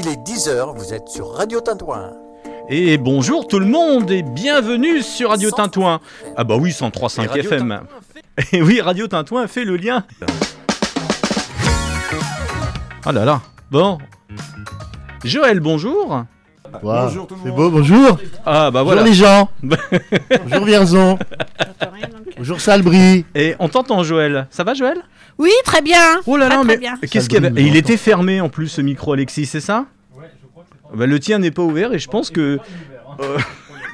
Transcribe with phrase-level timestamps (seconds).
[0.00, 2.12] Il est 10h, vous êtes sur Radio Tintouin.
[2.68, 6.00] Et bonjour tout le monde et bienvenue sur Radio Tintouin.
[6.36, 7.80] Ah bah oui, 103.5 Radio FM.
[8.52, 10.04] Et oui, Radio Tintouin fait le lien.
[13.04, 13.40] Ah là là.
[13.70, 13.98] Bon.
[15.24, 16.24] Joël, bonjour.
[16.82, 17.56] Bonjour tout le C'est monde.
[17.56, 18.18] beau, bonjour.
[18.44, 19.02] Ah bah Bonjour voilà.
[19.02, 19.48] les gens.
[19.62, 21.18] bonjour Vierzon.
[22.36, 23.24] Bonjour Salbris.
[23.34, 24.46] Et on t'entend Joël.
[24.50, 24.98] Ça va Joël?
[25.38, 26.20] Oui, très bien.
[26.26, 26.78] Oh là là, mais
[27.08, 27.60] qu'est-ce qu'il y avait?
[27.60, 29.86] Et il était fermé en plus ce micro Alexis, c'est ça?
[30.16, 32.58] Ouais, je crois que Le tien n'est pas ouvert et je pense que
[33.20, 33.38] euh,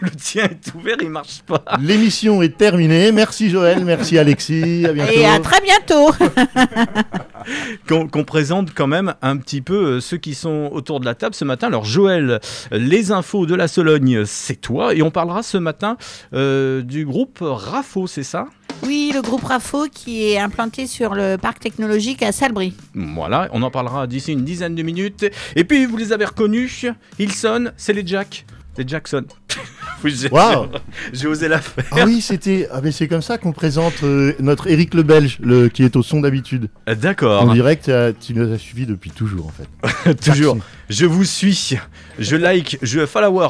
[0.05, 1.65] le tien est ouvert, il marche pas.
[1.81, 3.13] L'émission est terminée.
[3.13, 4.85] Merci Joël, merci Alexis.
[4.87, 5.13] À bientôt.
[5.13, 6.13] Et à très bientôt.
[7.89, 11.15] qu'on qu'on présente quand même un petit peu euh, ceux qui sont autour de la
[11.15, 11.69] table ce matin.
[11.69, 12.41] Alors Joël,
[12.71, 14.95] les infos de la Sologne, c'est toi.
[14.95, 15.97] Et on parlera ce matin
[16.33, 18.47] euh, du groupe RAFO, c'est ça?
[18.85, 22.75] Oui, le groupe RAFO qui est implanté sur le parc technologique à Salbris.
[22.95, 25.27] Voilà, on en parlera d'ici une dizaine de minutes.
[25.57, 26.87] Et puis vous les avez reconnus,
[27.19, 28.45] ils sonnent, c'est les Jack.
[28.77, 29.25] Les Jackson.
[30.05, 30.15] Oui,
[31.13, 31.85] j'ai- osé la faire.
[31.93, 32.69] Ah oui, c'était.
[32.73, 35.97] Ah mais c'est comme ça qu'on présente euh, notre Eric le Belge, le qui est
[35.97, 36.69] au son d'habitude.
[36.89, 40.15] Euh, D'accord, En direct, euh, tu nous as suivis depuis toujours en fait.
[40.25, 40.59] toujours.
[40.91, 41.77] Je vous suis,
[42.19, 43.49] je like, je followers.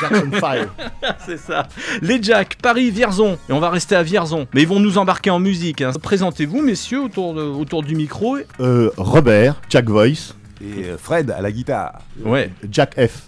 [0.00, 0.68] Jackson 5.
[1.26, 1.66] C'est ça.
[2.02, 3.38] Les Jack, Paris, Vierzon.
[3.48, 4.46] Et on va rester à Vierzon.
[4.54, 5.80] Mais ils vont nous embarquer en musique.
[5.80, 5.92] hein.
[6.02, 8.36] Présentez-vous, messieurs, autour, de- autour du micro.
[8.60, 12.00] Euh, Robert, Jack Voice, Et Fred à la guitare.
[12.22, 12.50] Ouais.
[12.70, 13.22] Jack F.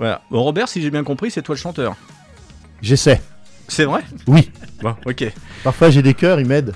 [0.00, 0.22] Voilà.
[0.30, 1.94] Bon, Robert, si j'ai bien compris, c'est toi le chanteur.
[2.80, 3.20] J'essaie.
[3.68, 4.00] C'est vrai?
[4.26, 4.50] Oui.
[4.82, 5.30] Bon, ok.
[5.62, 6.74] Parfois j'ai des cœurs, ils m'aident.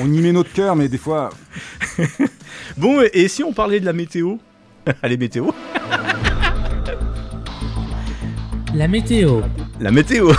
[0.00, 1.30] On y met notre cœur, mais des fois,
[2.76, 4.36] Bon, et, et si on parlait de la météo?
[5.02, 5.50] Allez, météo.
[8.74, 9.42] La météo.
[9.80, 10.30] La météo.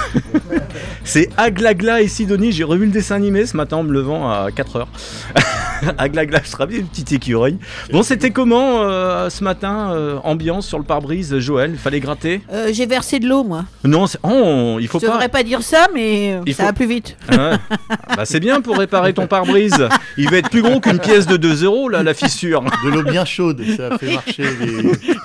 [1.03, 2.51] c'est Aglagla et Sidonie.
[2.51, 4.85] J'ai revu le dessin animé ce matin en me levant à 4h.
[5.97, 7.57] Aglagla, je serais bien une petite écureuil.
[7.91, 11.75] Bon, c'était comment euh, ce matin euh, Ambiance sur le pare-brise, Joël?
[11.75, 12.41] Fallait gratter?
[12.53, 13.65] Euh, J'ai versé de l'eau, moi.
[13.83, 15.13] Non, oh, il faut Je pas.
[15.13, 17.17] devrais pas dire ça, mais Il ça faut- va plus vite.
[17.31, 17.53] Ouais.
[18.15, 19.87] Bah, c'est bien pour réparer ton pare-brise.
[20.17, 22.61] Il va être plus gros qu'une pièce de 2 euros, là, la fissure.
[22.83, 24.43] De l'eau bien chaude, ça fait marcher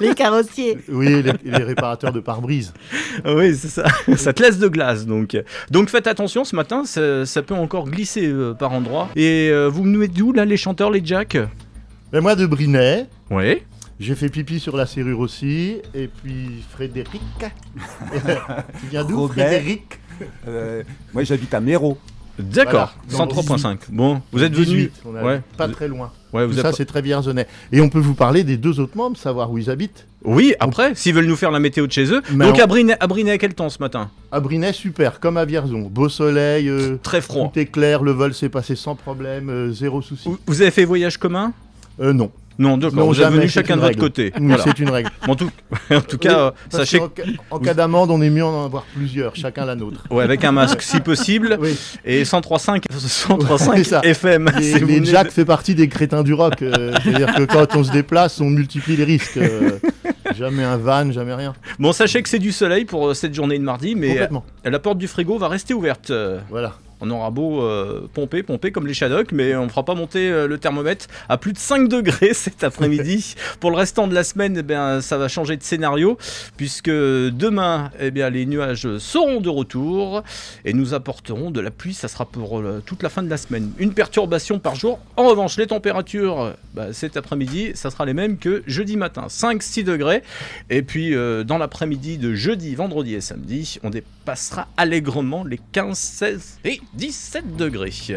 [0.01, 0.79] les, Les carrossiers.
[0.89, 2.73] oui, les, les réparateurs de pare-brise.
[3.27, 3.85] oui, c'est ça.
[4.17, 5.37] Ça te laisse de glace, donc.
[5.71, 9.09] Donc faites attention, ce matin, ça, ça peut encore glisser euh, par endroits.
[9.17, 11.37] Et euh, vous nous mettez d'où, là, les chanteurs, les jacks
[12.13, 13.63] Ben moi de Brinet, Oui.
[13.99, 17.21] j'ai fait pipi sur la serrure aussi, et puis Frédéric.
[18.81, 19.29] tu viens d'où.
[19.29, 19.99] Frédéric?
[20.49, 21.99] Euh, moi j'habite à Méro.
[22.39, 23.79] D'accord, Voilà, dans 103.5.
[23.91, 24.65] Bon, vous êtes venu.
[24.67, 25.43] 18, on est Ouais.
[25.57, 26.11] pas très loin.
[26.33, 27.47] Ouais, Tout vous ça c'est très vierzonnais.
[27.73, 30.07] Et on peut vous parler des deux autres membres, savoir où ils habitent.
[30.25, 32.21] Oui, après, s'ils veulent nous faire la météo de chez eux.
[32.35, 34.11] Mais Donc on- à Brinet, à Brinet, quel temps ce matin?
[34.33, 35.89] À Brinet, super, comme à Vierzon.
[35.91, 37.51] Beau soleil, euh, Très froid.
[37.53, 40.29] tout est clair, le vol s'est passé sans problème, euh, zéro souci.
[40.29, 41.53] Vous- Vous avez fait voyage commun?
[42.01, 42.31] Euh, non.
[42.59, 42.97] Non, d'accord.
[42.99, 44.33] Non, Vous êtes venus chacun de votre côté.
[44.39, 44.65] Oui, Voilà.
[44.65, 45.11] C'est une règle.
[45.29, 45.51] En tout,
[45.91, 47.11] en tout cas, euh, Oui, parce sachez qu'en
[47.51, 50.05] En cas d'amende, on est mieux en avoir plusieurs, chacun la nôtre.
[50.11, 51.59] Ouais, avec un masque si possible.
[51.61, 51.77] Oui.
[52.05, 54.01] Et 103.5 C'est 103.5 ça.
[54.03, 54.51] FM.
[54.81, 56.63] Vous les Jack fait partie des crétins du rock.
[56.63, 59.37] euh, C'est-à-dire que quand on se déplace, on multiplie les risques.
[59.37, 59.79] euh,
[60.37, 61.55] jamais un van, jamais rien.
[61.79, 64.27] Bon, sachez que c'est du soleil pour euh, cette journée de mardi, mais euh,
[64.65, 66.11] la porte du frigo va rester ouverte.
[66.11, 66.75] Euh, Voilà.
[67.01, 70.31] On aura beau euh, pomper, pomper comme les Shadocks, mais on ne fera pas monter
[70.31, 73.35] euh, le thermomètre à plus de 5 degrés cet après-midi.
[73.61, 76.17] Pour le restant de la semaine, eh bien, ça va changer de scénario,
[76.57, 80.23] puisque demain, eh bien, les nuages seront de retour
[80.65, 81.93] et nous apporterons de la pluie.
[81.93, 83.73] Ça sera pour euh, toute la fin de la semaine.
[83.79, 84.99] Une perturbation par jour.
[85.17, 89.85] En revanche, les températures bah, cet après-midi, ça sera les mêmes que jeudi matin, 5-6
[89.85, 90.23] degrés.
[90.71, 91.15] Et puis,
[91.45, 97.57] dans l'après-midi de jeudi, vendredi et samedi, on dépassera allègrement les 15, 16 et 17
[97.57, 98.13] degrés.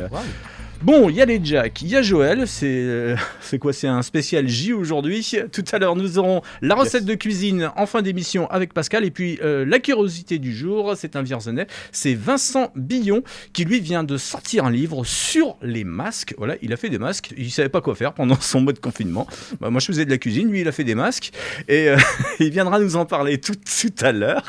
[0.82, 3.90] Bon, il y a les Jack, il y a Joël, c'est euh, c'est quoi C'est
[3.90, 5.30] un spécial J aujourd'hui.
[5.52, 9.12] Tout à l'heure, nous aurons la recette de cuisine en fin d'émission avec Pascal et
[9.12, 14.06] puis euh, la curiosité du jour, c'est un Vierzonais, c'est Vincent Billon qui lui vient
[14.06, 16.34] de sortir un livre sur les masques.
[16.38, 19.28] Voilà, il a fait des masques, il savait pas quoi faire pendant son mode confinement.
[19.60, 21.32] Bah, moi, je faisais de la cuisine, lui, il a fait des masques
[21.68, 21.98] et euh,
[22.40, 24.46] il viendra nous en parler tout, tout à l'heure.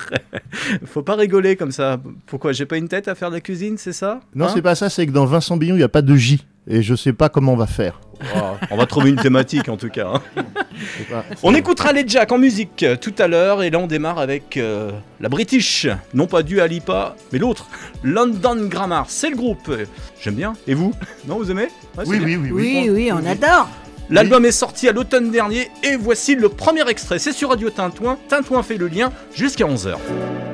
[0.87, 2.01] Faut pas rigoler comme ça.
[2.27, 2.53] Pourquoi?
[2.53, 4.21] J'ai pas une tête à faire de la cuisine, c'est ça?
[4.33, 4.53] Non, Hein?
[4.55, 6.47] c'est pas ça, c'est que dans Vincent Billon, il n'y a pas de J.
[6.69, 8.01] Et je sais pas comment on va faire.
[8.37, 8.39] Oh,
[8.71, 10.13] On va trouver une thématique en tout cas.
[10.15, 11.23] hein.
[11.43, 14.57] On écoutera les Jack en musique euh, tout à l'heure et là on démarre avec
[14.59, 14.91] euh,
[15.21, 17.67] la British, non pas du Alipa, mais l'autre,
[18.05, 19.07] London Grammar.
[19.09, 19.75] C'est le groupe.
[20.23, 20.53] J'aime bien.
[20.67, 20.93] Et vous?
[21.27, 21.69] Non, vous aimez?
[21.97, 22.27] Ouais, Oui, bien.
[22.27, 23.69] oui, oui, Oui, oui, on adore.
[24.11, 27.19] L'album est sorti à l'automne dernier et voici le premier extrait.
[27.19, 28.19] C'est sur Radio Tintouin.
[28.29, 29.95] Tintouin fait le lien jusqu'à 11h.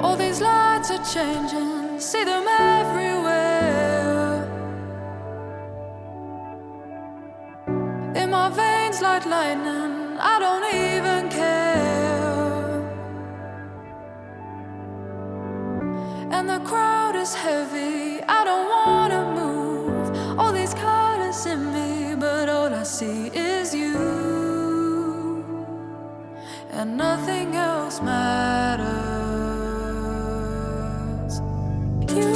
[0.02, 3.15] All these lights are changing, see them everywhere.
[8.36, 9.94] My veins, like lightning.
[10.32, 12.74] I don't even care.
[16.34, 18.00] And the crowd is heavy.
[18.38, 20.06] I don't wanna move.
[20.38, 21.90] All these colors in me,
[22.24, 23.20] but all I see
[23.54, 23.96] is you.
[26.78, 28.96] And nothing else matters.
[32.18, 32.34] You,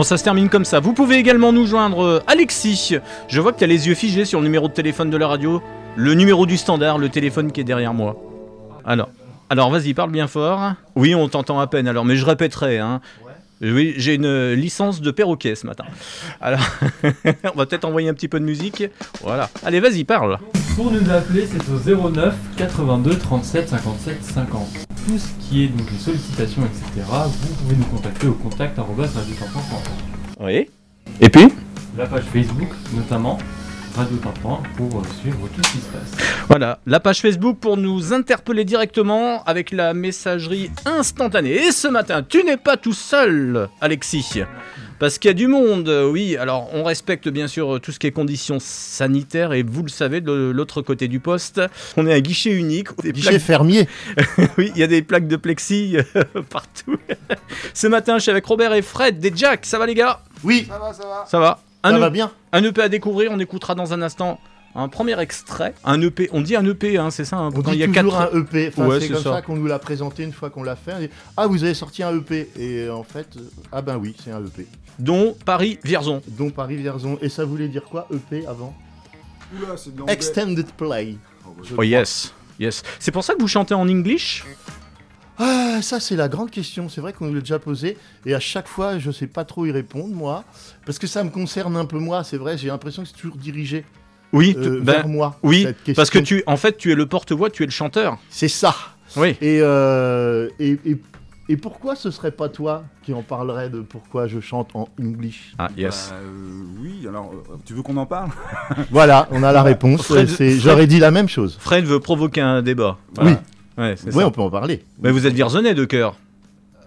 [0.00, 0.80] Bon, ça se termine comme ça.
[0.80, 2.94] Vous pouvez également nous joindre euh, Alexis.
[3.28, 5.28] Je vois que tu as les yeux figés sur le numéro de téléphone de la
[5.28, 5.62] radio.
[5.94, 8.16] Le numéro du standard, le téléphone qui est derrière moi.
[8.86, 9.10] Alors,
[9.50, 10.72] alors vas-y, parle bien fort.
[10.96, 12.78] Oui, on t'entend à peine, alors, mais je répéterai.
[12.78, 13.02] Hein.
[13.60, 15.84] Oui, j'ai une licence de perroquet ce matin.
[16.40, 16.60] Alors,
[17.44, 18.84] on va peut-être envoyer un petit peu de musique.
[19.22, 19.50] Voilà.
[19.62, 20.38] Allez, vas-y, parle.
[20.76, 24.68] Pour nous appeler, c'est au 09 82 37 57 50.
[25.06, 28.78] Tout ce qui est donc les sollicitations, etc., vous pouvez nous contacter au contact.
[30.40, 30.70] Oui.
[31.20, 31.48] Et puis?
[31.98, 33.36] La page Facebook, notamment,
[34.00, 34.16] Radio
[34.78, 36.26] pour euh, suivre tout ce qui se passe.
[36.48, 41.66] Voilà, la page Facebook pour nous interpeller directement avec la messagerie instantanée.
[41.66, 44.40] Et ce matin, tu n'es pas tout seul, Alexis.
[44.98, 46.38] Parce qu'il y a du monde, euh, oui.
[46.38, 49.52] Alors, on respecte bien sûr euh, tout ce qui est conditions sanitaires.
[49.52, 51.60] Et vous le savez, de l'autre côté du poste,
[51.98, 52.88] on est un guichet unique.
[53.02, 53.86] Des Guichet plaques- fermier.
[54.56, 55.98] oui, il y a des plaques de plexi
[56.48, 56.96] partout.
[57.74, 59.66] ce matin, je suis avec Robert et Fred des Jack.
[59.66, 60.20] Ça va, les gars?
[60.42, 61.24] Oui, Ça va, ça va.
[61.28, 61.60] Ça va?
[61.84, 62.30] Ça un, va E- bien.
[62.52, 63.30] un EP à découvrir.
[63.32, 64.40] On écoutera dans un instant
[64.74, 65.74] un premier extrait.
[65.84, 67.82] Un EP, on dit un EP, hein, c'est ça hein, On quand dit il y
[67.82, 68.68] a toujours quatre- un EP.
[68.68, 69.32] Enfin, Ouais, c'est c'est comme ça.
[69.34, 70.98] ça, qu'on nous l'a présenté une fois qu'on l'a fait.
[71.00, 72.48] Dit, ah, vous avez sorti un EP.
[72.56, 73.40] Et en fait, euh,
[73.72, 74.66] ah ben oui, c'est un EP.
[74.98, 76.22] dont Paris-Vierzon.
[76.28, 77.18] Dont Paris-Vierzon.
[77.22, 78.74] Et ça voulait dire quoi, EP avant?
[79.58, 79.74] Oula.
[80.12, 81.16] Extended Play.
[81.44, 81.84] Oh crois.
[81.84, 82.82] yes, yes.
[83.00, 84.44] C'est pour ça que vous chantez en English?
[85.42, 86.88] Ah, ça c'est la grande question.
[86.88, 89.64] C'est vrai qu'on nous l'a déjà posé et à chaque fois, je sais pas trop
[89.66, 90.44] y répondre moi,
[90.84, 92.22] parce que ça me concerne un peu moi.
[92.24, 93.84] C'est vrai, j'ai l'impression que c'est toujours dirigé
[94.34, 95.38] Oui, euh, ben, vers moi.
[95.42, 95.66] oui,
[95.96, 98.18] parce que tu, en fait, tu es le porte-voix, tu es le chanteur.
[98.28, 98.74] C'est ça.
[99.16, 99.30] Oui.
[99.40, 101.00] Et, euh, et, et,
[101.48, 105.54] et pourquoi ce serait pas toi qui en parlerais de pourquoi je chante en English?
[105.58, 106.10] Ah yes.
[106.10, 107.32] Bah, euh, oui, alors,
[107.64, 108.30] tu veux qu'on en parle?
[108.90, 110.06] Voilà, on a la réponse.
[110.06, 111.56] C'est- Fred- J'aurais dit la même chose.
[111.58, 112.98] Fred veut provoquer un débat.
[113.20, 113.32] Oui.
[113.80, 114.26] Ouais, c'est Oui, ça.
[114.26, 114.84] on peut en parler.
[115.02, 116.16] Mais vous êtes Vierzonais de cœur.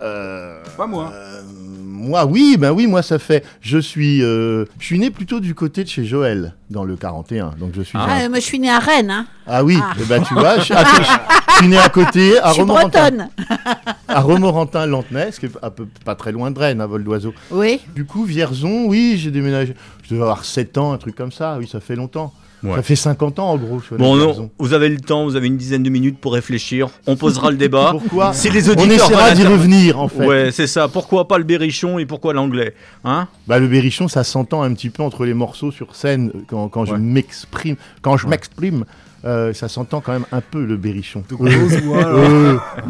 [0.01, 1.11] Euh, Pas moi.
[1.13, 1.41] euh,
[1.85, 3.45] moi, oui, ben oui, moi ça fait.
[3.61, 7.53] Je suis, euh, je suis né plutôt du côté de chez Joël dans le 41,
[7.57, 7.97] donc je suis.
[7.97, 8.03] Ah.
[8.03, 9.09] un- Ah, moi, je suis née à Rennes.
[9.11, 9.25] Hein.
[9.47, 9.93] Ah oui, Ah.
[10.01, 13.29] eh ben, tu vois, je, suis- attends, je- suis né à côté, à je Romorantin,
[14.09, 17.33] à Romorantin-Lantenay, ce qui est à peu, pas très loin de Rennes, à vol d'oiseau.
[17.51, 17.79] Oui.
[17.95, 19.73] Du coup, Vierzon, oui, j'ai déménagé.
[20.03, 22.33] Je devais avoir 7 ans, un truc comme ça, oui, ça fait longtemps.
[22.63, 22.75] Ouais.
[22.77, 23.81] Ça fait 50 ans en gros.
[23.97, 26.87] Bon, non, vous avez le temps, vous avez une dizaine de minutes pour réfléchir.
[27.07, 27.89] On posera le débat.
[27.91, 30.25] Pourquoi Si les On auditeurs essaiera veulent d'y revenir en fait.
[30.25, 30.87] Ouais, c'est ça.
[30.87, 33.27] Pourquoi pas le berrichon et pourquoi l'anglais Hein?
[33.47, 36.95] Bah, le berrichon, ça s'entend un petit peu entre les morceaux sur scène quand, je
[36.95, 37.75] m'exprime.
[38.01, 38.29] Quand je Ouais.
[38.31, 38.85] m'exprime,
[39.25, 41.23] Euh, ça s'entend quand même un peu le berrichon.
[41.41, 41.47] Euh,
[41.93, 42.57] euh.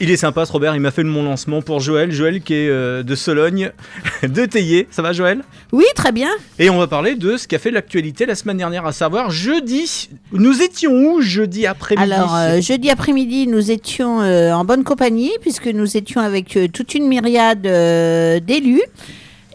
[0.00, 2.10] Il est sympa ce Robert, il m'a fait mon lancement pour Joël.
[2.10, 3.70] Joël qui est euh, de Sologne,
[4.22, 4.88] de Théier.
[4.90, 5.42] Ça va Joël?
[5.72, 6.30] Oui, très bien.
[6.58, 9.30] Et on va parler de ce qui a fait l'actualité la semaine dernière, à savoir
[9.30, 10.08] jeudi.
[10.32, 12.12] Nous étions où jeudi après-midi?
[12.12, 16.68] Alors, euh, jeudi après-midi, nous étions euh, en bonne compagnie, puisque nous étions avec euh,
[16.68, 18.82] toute une myriade euh, d'élus.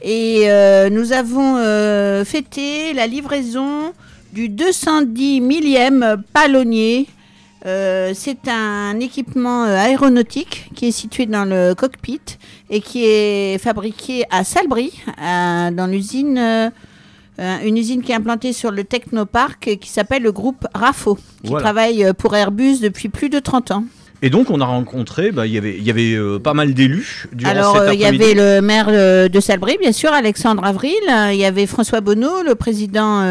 [0.01, 3.93] Et euh, nous avons euh, fêté la livraison
[4.33, 7.07] du 210 millième palonnier.
[7.65, 12.21] Euh, c'est un équipement euh, aéronautique qui est situé dans le cockpit
[12.69, 16.69] et qui est fabriqué à Salbris, à- dans l'usine, euh,
[17.65, 21.63] une usine qui est implantée sur le Technopark qui s'appelle le groupe RAFO, qui Voilà.
[21.63, 23.83] travaille euh, pour Airbus depuis plus de 30 ans.
[24.21, 26.73] Et donc on a rencontré, bah, il y avait, il y avait euh, pas mal
[26.73, 30.93] d'élus Alors, euh, il y avait le maire euh, de Salbris, bien sûr, Alexandre Avril.
[31.07, 33.21] Il y avait François Bonneau, le président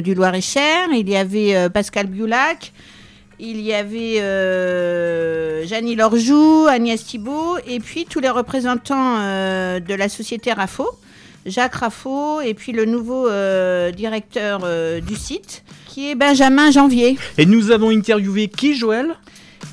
[0.00, 0.88] du Loir-et-Cher.
[0.92, 2.72] Il y avait Pascal Biulac.
[3.40, 10.08] Il y avait euh, Jeannie Lorjou, Agnès Thibault, et puis tous les représentants de la
[10.08, 10.88] société RAFO,
[11.46, 17.16] Jacques Raffo, et puis le nouveau euh, directeur euh, du site, qui est Benjamin Janvier.
[17.38, 19.14] Et nous avons interviewé qui Joël?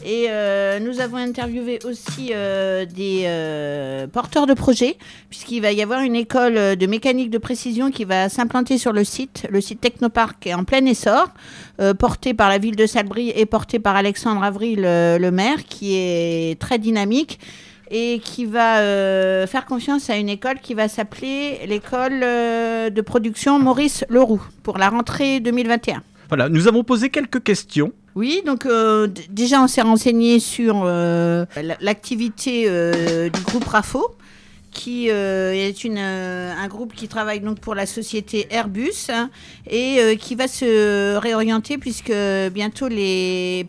[0.07, 4.97] Et euh, nous avons interviewé aussi euh, des euh, porteurs de projets,
[5.31, 9.03] puisqu'il va y avoir une école de mécanique de précision qui va s'implanter sur le
[9.03, 9.47] site.
[9.49, 11.29] Le site Technopark est en plein essor,
[11.97, 16.59] porté par la ville de Salbris et porté par Alexandre Avril, le maire, qui est
[16.59, 17.39] très dynamique
[17.89, 18.77] et qui va
[19.47, 24.89] faire confiance à une école qui va s'appeler l'école de production Maurice Leroux pour la
[24.89, 26.03] rentrée 2021.
[26.27, 27.91] Voilà, nous avons posé quelques questions.
[28.15, 31.45] Oui, donc euh, déjà on s'est renseigné sur euh,
[31.81, 34.15] l'activité euh, du groupe RAFO,
[34.71, 39.29] qui euh, est une, euh, un groupe qui travaille donc pour la société Airbus hein,
[39.69, 42.13] et euh, qui va se réorienter puisque
[42.53, 43.67] bientôt les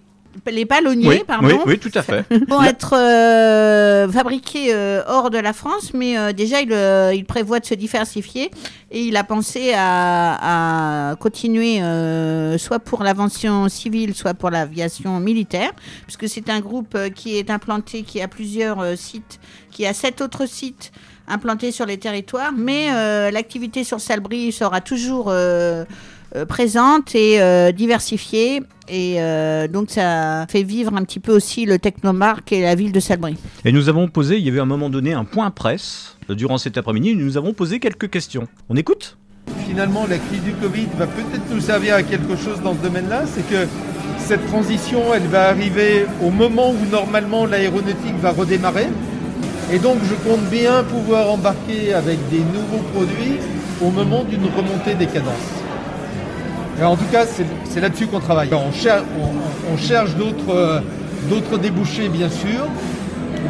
[0.50, 2.25] les palonniers, oui, pardon, oui, oui, tout à fait.
[2.49, 7.25] vont être euh, fabriqués euh, hors de la France, mais euh, déjà il, euh, il
[7.25, 8.50] prévoit de se diversifier
[8.90, 15.19] et il a pensé à, à continuer euh, soit pour l'aviation civile, soit pour l'aviation
[15.21, 15.73] militaire,
[16.05, 19.40] puisque c'est un groupe euh, qui est implanté, qui a plusieurs sites,
[19.71, 20.93] qui a sept autres sites
[21.28, 25.33] implantés sur les territoires, mais euh, l'activité sur Salbris sera toujours
[26.45, 28.62] présente et euh, diversifiée.
[28.88, 32.93] Et euh, donc ça fait vivre un petit peu aussi le Technomark et la ville
[32.93, 33.37] de Salbris.
[33.64, 36.35] Et nous avons posé, il y avait à un moment donné un point presse euh,
[36.35, 37.16] durant cet après-midi.
[37.16, 38.47] Nous avons posé quelques questions.
[38.69, 39.16] On écoute
[39.66, 43.25] Finalement, la crise du Covid va peut-être nous servir à quelque chose dans ce domaine-là,
[43.26, 43.69] c'est que
[44.19, 48.88] cette transition, elle va arriver au moment où normalement l'aéronautique va redémarrer.
[49.73, 53.38] Et donc, je compte bien pouvoir embarquer avec des nouveaux produits
[53.81, 55.65] au moment d'une remontée des cadences.
[56.80, 57.25] Et en tout cas,
[57.68, 58.50] c'est là-dessus qu'on travaille.
[58.52, 60.80] On, cher- on- on cherche d'autres euh,
[61.30, 62.66] d'autres débouchés, bien sûr.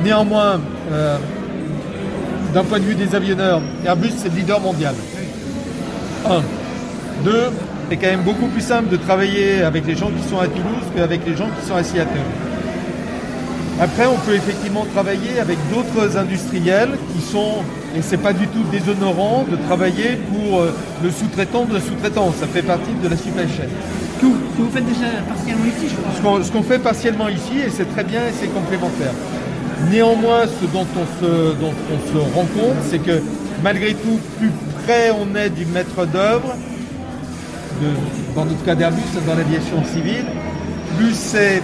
[0.05, 0.61] Néanmoins,
[0.93, 1.17] euh,
[2.55, 4.95] d'un point de vue des avionneurs, Airbus, c'est le leader mondial.
[6.29, 6.43] Un.
[7.25, 7.47] Deux,
[7.89, 10.85] c'est quand même beaucoup plus simple de travailler avec les gens qui sont à Toulouse
[10.95, 12.21] qu'avec les gens qui sont à Seattle.
[13.81, 17.63] Après, on peut effectivement travailler avec d'autres industriels qui sont,
[17.97, 22.33] et c'est pas du tout déshonorant de travailler pour euh, le sous-traitant de la sous-traitant.
[22.39, 23.69] Ça fait partie de la supply chain.
[24.21, 26.45] Que vous, que vous faites déjà partiellement ici, je crois.
[26.45, 29.13] Ce qu'on fait partiellement ici, et c'est très bien et c'est complémentaire.
[29.91, 33.23] Néanmoins, ce dont on se, dont on se rend compte, c'est que
[33.63, 34.51] malgré tout, plus
[34.85, 36.55] près on est du maître d'œuvre,
[38.35, 40.25] dans notre cas d'Airbus, dans l'aviation civile,
[40.99, 41.63] plus c'est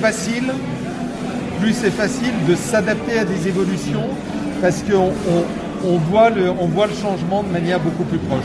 [0.00, 0.52] facile,
[1.60, 4.08] plus c'est facile de s'adapter à des évolutions,
[4.62, 5.44] parce qu'on on,
[5.84, 8.44] on voit le, changement de manière beaucoup plus proche.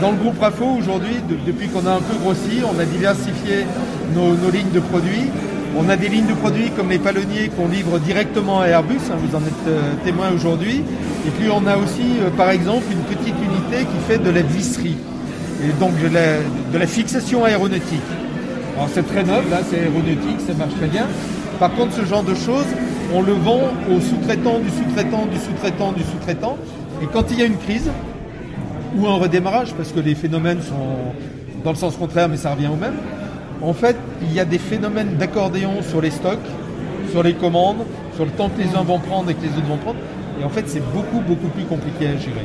[0.00, 3.66] Dans le groupe RAFO, aujourd'hui, de- depuis qu'on a un peu grossi, on a diversifié
[4.14, 5.28] nos, lignes de produits.
[5.76, 9.16] On a des lignes de produits comme les palonniers qu'on livre directement à Airbus, hein,
[9.18, 10.82] vous en êtes euh, témoin aujourd'hui.
[11.26, 14.42] Et puis on a aussi, euh, par exemple, une petite unité qui fait de la
[14.42, 14.96] visserie,
[15.62, 18.02] et donc de la, fixation aéronautique.
[18.76, 21.06] Alors c'est très noble, là, c'est aéronautique, ça marche très bien.
[21.62, 22.66] Par contre, ce genre de choses,
[23.14, 26.58] on le vend aux sous-traitants, du sous-traitant, du sous-traitant, du sous-traitant.
[27.00, 27.88] Et quand il y a une crise,
[28.96, 31.14] ou un redémarrage, parce que les phénomènes sont
[31.62, 32.96] dans le sens contraire, mais ça revient au même.
[33.60, 36.40] En fait, il y a des phénomènes d'accordéon sur les stocks,
[37.12, 37.84] sur les commandes,
[38.16, 40.00] sur le temps que les uns vont prendre et que les autres vont prendre.
[40.40, 42.44] Et en fait, c'est beaucoup, beaucoup plus compliqué à gérer.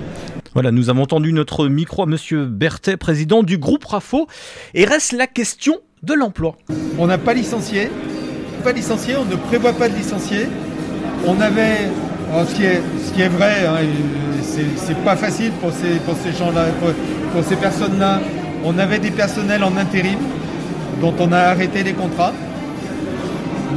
[0.53, 4.27] Voilà, nous avons entendu notre micro à Monsieur Berthet, président du groupe RAFO.
[4.75, 6.55] Et reste la question de l'emploi.
[6.99, 7.89] On n'a pas licencié,
[8.67, 10.49] pas licencié, on ne prévoit pas de licencier.
[11.25, 11.89] On avait
[12.33, 13.77] Alors, ce, qui est, ce qui est vrai, hein,
[14.75, 16.89] c'est pas facile pour ces, pour ces gens-là, pour,
[17.31, 18.19] pour ces personnes-là.
[18.65, 20.19] On avait des personnels en intérim
[20.99, 22.33] dont on a arrêté les contrats.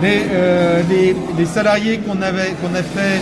[0.02, 3.20] Mais euh, les, les salariés qu'on avait qu'on a fait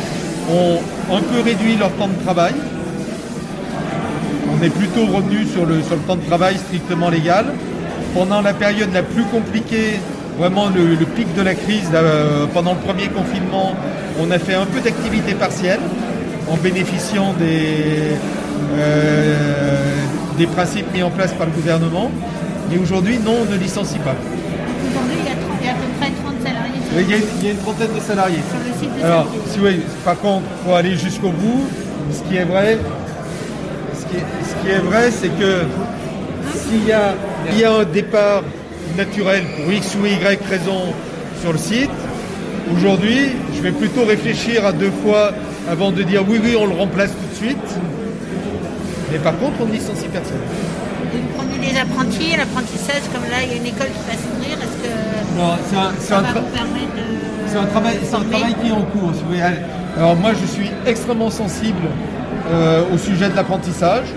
[0.50, 0.80] ont
[1.14, 2.54] un peu réduit leur temps de travail.
[4.54, 7.44] On est plutôt revenu sur le, sur le temps de travail strictement légal.
[8.14, 10.00] Pendant la période la plus compliquée,
[10.38, 13.74] vraiment le, le pic de la crise, là, euh, pendant le premier confinement,
[14.20, 15.80] on a fait un peu d'activité partielle
[16.48, 18.14] en bénéficiant des,
[18.78, 19.36] euh,
[20.38, 22.10] des principes mis en place par le gouvernement.
[22.70, 24.14] Mais aujourd'hui, non, on ne licencie pas.
[24.90, 27.10] Aujourd'hui, il y, a 30 il y a à peu près 30 salariés sur, Il
[27.10, 28.42] y a, il y a une trentaine de salariés.
[28.48, 31.66] sur le site de Alors, si oui, par contre, pour aller jusqu'au bout,
[32.12, 32.78] ce qui est vrai,
[33.94, 35.62] ce qui est, ce qui est vrai, c'est que
[36.54, 37.14] s'il y a,
[37.52, 38.42] il y a un départ
[38.98, 40.92] naturel pour X ou Y raison
[41.40, 41.90] sur le site,
[42.74, 45.30] aujourd'hui, je vais plutôt réfléchir à deux fois
[45.70, 47.68] avant de dire oui, oui, on le remplace tout de suite.
[49.12, 50.36] Mais par contre, on ne licencie personne.
[51.14, 54.16] Et Vous prenez des apprentis, l'apprentissage, comme là, il y a une école qui va
[54.18, 54.58] s'ouvrir.
[54.58, 57.06] Est-ce que Non, c'est un, ça un va tra- vous permettre de.
[57.46, 59.12] C'est un travail, c'est un former travail qui est en cours.
[59.14, 59.40] si vous voulez.
[59.96, 61.86] Alors moi, je suis extrêmement sensible
[62.50, 64.08] euh, au sujet de l'apprentissage.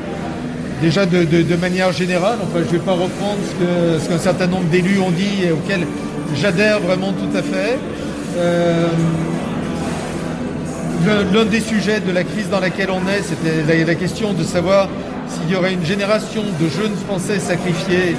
[0.81, 3.38] Déjà de, manière générale, enfin je ne vais pas reprendre
[4.01, 5.85] ce qu'un certain nombre d'élus ont dit et auxquels
[6.35, 7.77] j'adhère vraiment tout à fait.
[8.38, 8.88] Euh,
[11.33, 14.43] l'un- des sujets de la crise dans laquelle on est, c'était la, la question de
[14.43, 14.89] savoir
[15.27, 18.15] s'il y aurait une génération de jeunes Français sacrifiés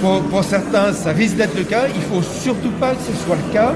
[0.00, 1.84] pour, pour certains, ça risque d'être le cas.
[1.94, 3.74] Il faut surtout pas que ce soit le cas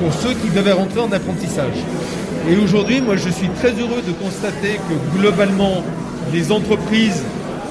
[0.00, 1.76] pour ceux qui devaient rentrer en apprentissage.
[2.48, 5.82] Et aujourd'hui, moi, je suis très heureux de constater que globalement,
[6.32, 7.22] les entreprises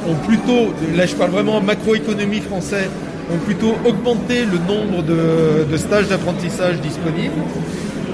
[0.08, 2.90] ont plutôt, là je parle vraiment en macroéconomie français,
[3.34, 7.42] ont plutôt augmenté le nombre de, stages d'apprentissage disponibles.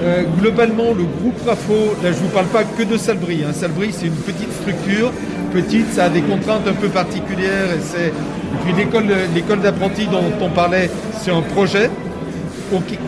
[0.02, 3.42] Euh, globalement, le groupe RAFO, là je ne vous parle pas que de Salbris.
[3.46, 3.52] Hein.
[3.52, 5.12] Salbris, c'est une petite structure,
[5.52, 7.68] petite, ça a des contraintes un peu particulières.
[7.70, 8.10] Et, et
[8.64, 11.88] puis l'école, d'apprentis dont on parlait, c'est un projet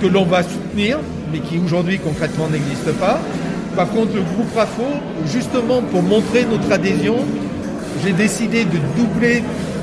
[0.00, 0.98] que l'on va soutenir,
[1.32, 3.20] mais qui aujourd'hui concrètement n'existe pas.
[3.76, 4.84] Par contre, le groupe RAFO,
[5.26, 7.16] justement pour montrer notre adhésion,
[8.04, 9.42] j'ai décidé de doubler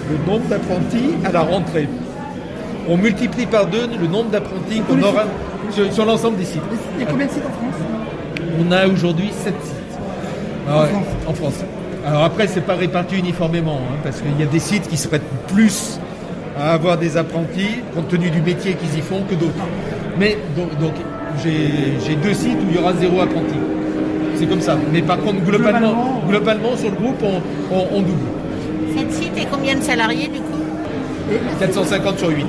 [0.10, 1.90] le nombre d'apprentis à la rentrée.
[2.88, 5.26] On multiplie par deux le nombre d'apprentis qu'on aura
[5.72, 6.62] sur, sur l'ensemble des sites.
[6.98, 7.82] Il y a combien de sites en France?
[8.60, 9.76] On a aujourd'hui 7 sites.
[10.70, 10.86] Ah
[11.28, 11.64] en France.
[12.06, 15.08] Alors après, c'est pas réparti uniformément, hein, parce qu'il y a des sites qui se
[15.08, 16.00] prêtent plus
[16.58, 19.54] à avoir des apprentis, compte tenu du métier qu'ils y font, que d'autres.
[20.18, 20.94] Mais donc, donc,
[21.44, 23.56] j'ai j'ai deux sites où il y aura zéro apprenti.
[24.42, 24.76] C'est comme ça.
[24.92, 27.42] Mais par contre, globalement, globalement sur le groupe, on,
[27.76, 28.18] on- on double.
[28.98, 30.58] Cette site et combien de salariés du coup?
[31.60, 32.48] 450 sur 8.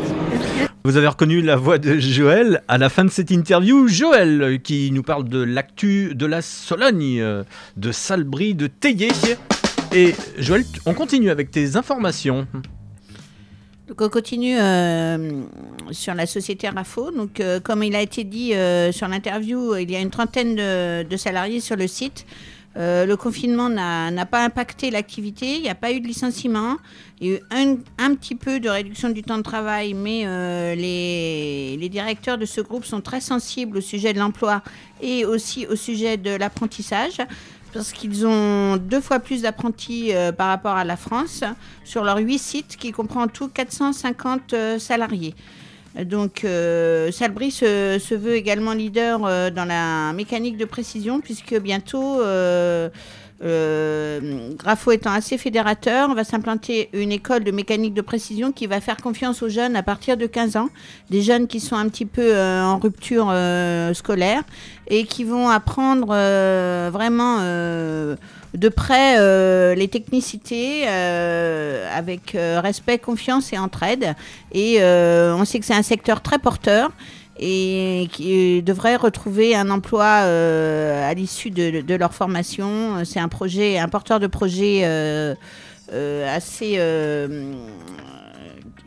[0.86, 3.88] Vous avez reconnu la voix de Joël à la fin de cette interview.
[3.88, 7.44] Joël qui nous parle de l'actu de la Sologne, euh,
[7.76, 9.10] de Salbris, de Théier.
[9.94, 12.46] Et Joël, on continue avec tes informations.
[13.88, 15.42] Donc on continue euh,
[15.90, 17.10] sur la société Rafo.
[17.10, 20.54] Donc euh, comme il a été dit euh, sur l'interview, il y a une trentaine
[20.54, 22.24] de, salariés sur le site.
[22.74, 26.78] Le confinement n'a pas impacté l'activité, il n'y a pas eu de licenciement,
[27.20, 30.24] il y a eu un, petit peu de réduction du temps de travail, mais
[30.74, 34.62] les directeurs de ce groupe sont très sensibles au sujet de l'emploi
[35.02, 37.18] et aussi au sujet de l'apprentissage
[37.72, 41.42] parce qu'ils ont deux fois plus d'apprentis euh, par rapport à la France
[41.84, 45.34] sur leurs huit sites qui comprend en tout 450 euh, salariés.
[46.04, 52.22] Donc, euh, Salbris se, veut également leader dans la mécanique de précision, puisque bientôt,
[53.42, 58.66] euh, Grafo étant assez fédérateur, on va s'implanter une école de mécanique de précision qui
[58.66, 60.68] va faire confiance aux jeunes à partir de 15 ans,
[61.10, 64.42] des jeunes qui sont un petit peu euh, en rupture euh, scolaire
[64.86, 74.14] et qui vont apprendre euh, vraiment de près les technicités avec respect, confiance et entraide.
[74.52, 76.92] Et on sait que c'est un secteur très porteur
[77.44, 83.04] et qui devrait retrouver un emploi euh, à l'issue de, leur formation.
[83.04, 85.34] C'est un projet, un porteur de projet euh,
[85.92, 87.52] euh, assez euh,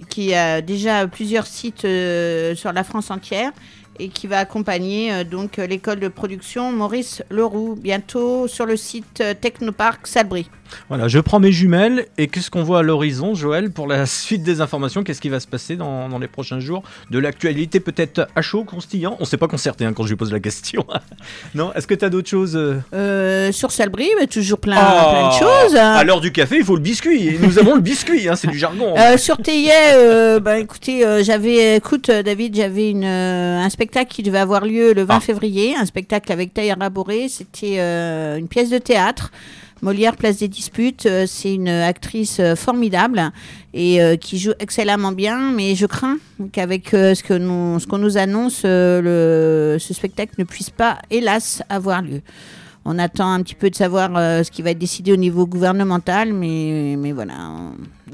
[0.10, 3.52] qui a déjà plusieurs sites euh, sur la France entière
[4.00, 8.78] et qui va accompagner euh, donc euh, l'école de production Maurice Leroux bientôt sur le
[8.78, 10.50] site euh, Technopark Salbris.
[10.90, 14.44] Voilà, je prends mes jumelles et qu'est-ce qu'on voit à l'horizon, Joël, pour la suite
[14.44, 15.04] des informations?
[15.04, 18.64] Qu'est-ce qui va se passer dans, dans les prochains jours De l'actualité peut-être à chaud,
[18.64, 19.16] croustillant?
[19.20, 20.86] On s'est pas concerté hein, quand je lui pose la question.
[21.56, 22.76] non Est-ce que tu as d'autres choses euh?
[22.94, 25.34] Euh, sur Salbris, mais toujours plein, Ah, plein de
[25.70, 25.76] choses.
[25.78, 25.94] hein.
[25.94, 27.28] À l'heure du café, il faut le biscuit.
[27.28, 28.96] Et nous avons le biscuit, hein, c'est du jargon.
[28.98, 34.40] Euh, sur Théier, euh, bah, écoutez, j'avais, écoute, David, j'avais une, un spectacle qui devait
[34.40, 35.20] avoir lieu le 20 Ah.
[35.20, 37.28] février, un spectacle avec Taïra Laboré.
[37.30, 37.78] C'était
[38.38, 39.32] une pièce de théâtre.
[39.82, 43.32] Molière, Place des Disputes, euh, c'est une actrice euh, formidable
[43.74, 46.18] et euh, qui joue excellemment bien, mais je crains
[46.54, 52.02] qu'avec ce que nous, ce qu'on nous annonce, ce spectacle ne puisse pas, hélas, avoir
[52.02, 52.22] lieu.
[52.86, 54.12] On attend un petit peu de savoir
[54.46, 57.34] ce qui va être décidé au niveau gouvernemental, mais, mais voilà.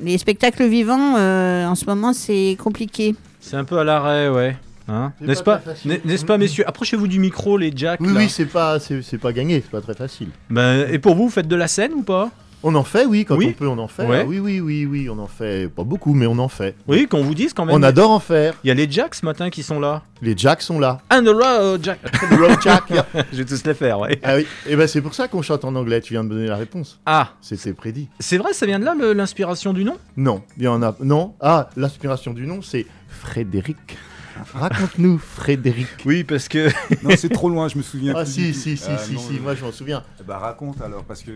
[0.02, 3.16] Les spectacles vivants, en ce moment, c'est compliqué.
[3.42, 4.56] C'est un peu à l'arrêt, ouais.
[4.92, 8.00] Hein N'est-ce pas n'est-ce pas, messieurs Approchez-vous du micro, les jacks.
[8.02, 8.20] Oui, là.
[8.20, 10.28] oui, c'est pas, c'est c'est pas gagné, c'est pas très facile.
[10.50, 12.30] Ben, et pour vous, vous faites de la scène ou pas?
[12.64, 13.48] On en fait, oui, quand Oui.
[13.56, 14.06] on peut, on en fait.
[14.06, 14.20] Ouais.
[14.22, 15.68] Ah oui, oui, oui, oui, on en fait.
[15.68, 16.76] Pas beaucoup, mais on en fait.
[16.88, 17.74] Oui, qu'on vous dise quand même.
[17.76, 18.54] On adore en faire.
[18.64, 20.04] Il y a les jacks ce matin qui sont là.
[20.22, 21.00] Les jacks sont là.
[21.12, 22.00] And the road, jack.
[22.12, 23.08] The road jack, yeah.
[23.34, 24.20] Je vais tous les faire, ouais.
[24.22, 26.02] Ah oui, et ben c'est pour ça qu'on chante en anglais.
[26.02, 27.00] Tu viens de me donner la réponse.
[27.08, 28.10] Ah, C'était prédit.
[28.20, 29.98] c'est vrai, ça vient de là l'inspiration du nom?
[30.16, 30.96] Non, il y en a.
[31.02, 31.34] Non.
[31.40, 33.98] Ah, l'inspiration du nom, c'est Frédéric.
[34.54, 35.88] Raconte-nous, Frédéric.
[36.06, 36.70] Oui, parce que.
[37.04, 38.14] Non, c'est trop loin, je me souviens.
[38.16, 38.60] Ah plus si, du tout.
[38.60, 40.04] si, si, Ah, si, non, si, je- moi je m'en souviens.
[40.20, 41.32] Eh Bah raconte alors, parce que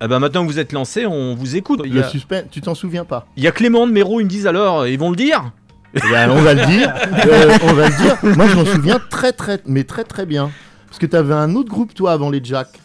[0.00, 1.80] Ah bah maintenant que vous êtes lancé, on vous écoute.
[1.84, 4.20] Il y Le a, suspense, tu t'en souviens pas il y a Clément de Méro,
[4.20, 5.52] ils me disent alors, ils vont le dire
[5.94, 6.94] Eh ben, On va le dire.
[7.26, 8.16] Euh, on va le dire.
[8.36, 10.50] Moi je m'en souviens très très, mais très très bien.
[10.86, 12.78] Parce que t'avais un autre groupe toi avant les Jacks.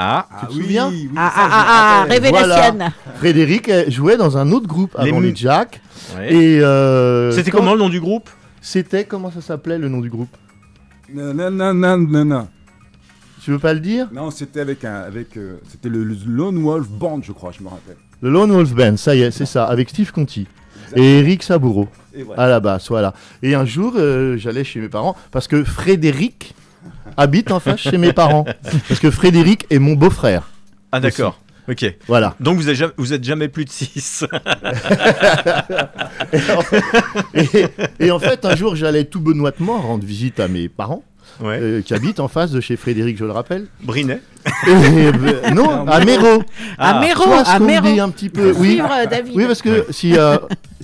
[0.00, 2.78] Ah, Ah te oui, souviens oui, Ah, ça, ah, ah, ah, révélation.
[3.16, 5.80] Frédéric jouait dans un autre groupe Les avant Mu- les Jacks.
[6.16, 6.32] ouais.
[6.32, 8.30] Et euh, C'était quand- comment le nom du groupe?
[8.60, 10.34] C'était comment ça s'appelait le nom du groupe?
[11.12, 12.48] Non, non, non, non, non, non.
[13.42, 14.08] Tu veux pas le dire?
[14.12, 17.62] Non, c'était avec un, avec, euh, c'était le, le Lone Wolf Band, je crois, je
[17.62, 17.96] me rappelle.
[18.20, 20.46] Le Lone Wolf Band, ça y est, c'est ça, avec Steve Conti
[20.96, 22.42] et Eric Saboureau Et voilà.
[22.42, 23.14] à la basse, voilà.
[23.42, 26.54] Et un jour, euh, j'allais chez mes parents parce que Frédéric
[27.16, 28.44] habite en face chez mes parents.
[28.88, 30.48] Parce que Frédéric est mon beau-frère.
[30.92, 31.38] Ah d'accord,
[31.68, 31.96] ok.
[32.06, 32.34] Voilà.
[32.40, 34.24] Donc vous êtes jamais, vous êtes jamais plus de 6.
[37.34, 37.66] Et,
[38.00, 41.02] et en fait, un jour, j'allais tout benoîtement rendre visite à mes parents
[41.40, 41.58] ouais.
[41.60, 43.66] euh, qui habitent en face de chez Frédéric, je le rappelle.
[43.82, 44.20] Brinet.
[44.66, 46.42] Et, euh, non, à Méro.
[46.78, 47.00] À.
[47.00, 47.86] Méro, à Méro.
[47.86, 48.52] dit un petit peu.
[48.56, 49.32] Oui, Suivre, euh, David.
[49.36, 50.36] Oui, parce que si, euh,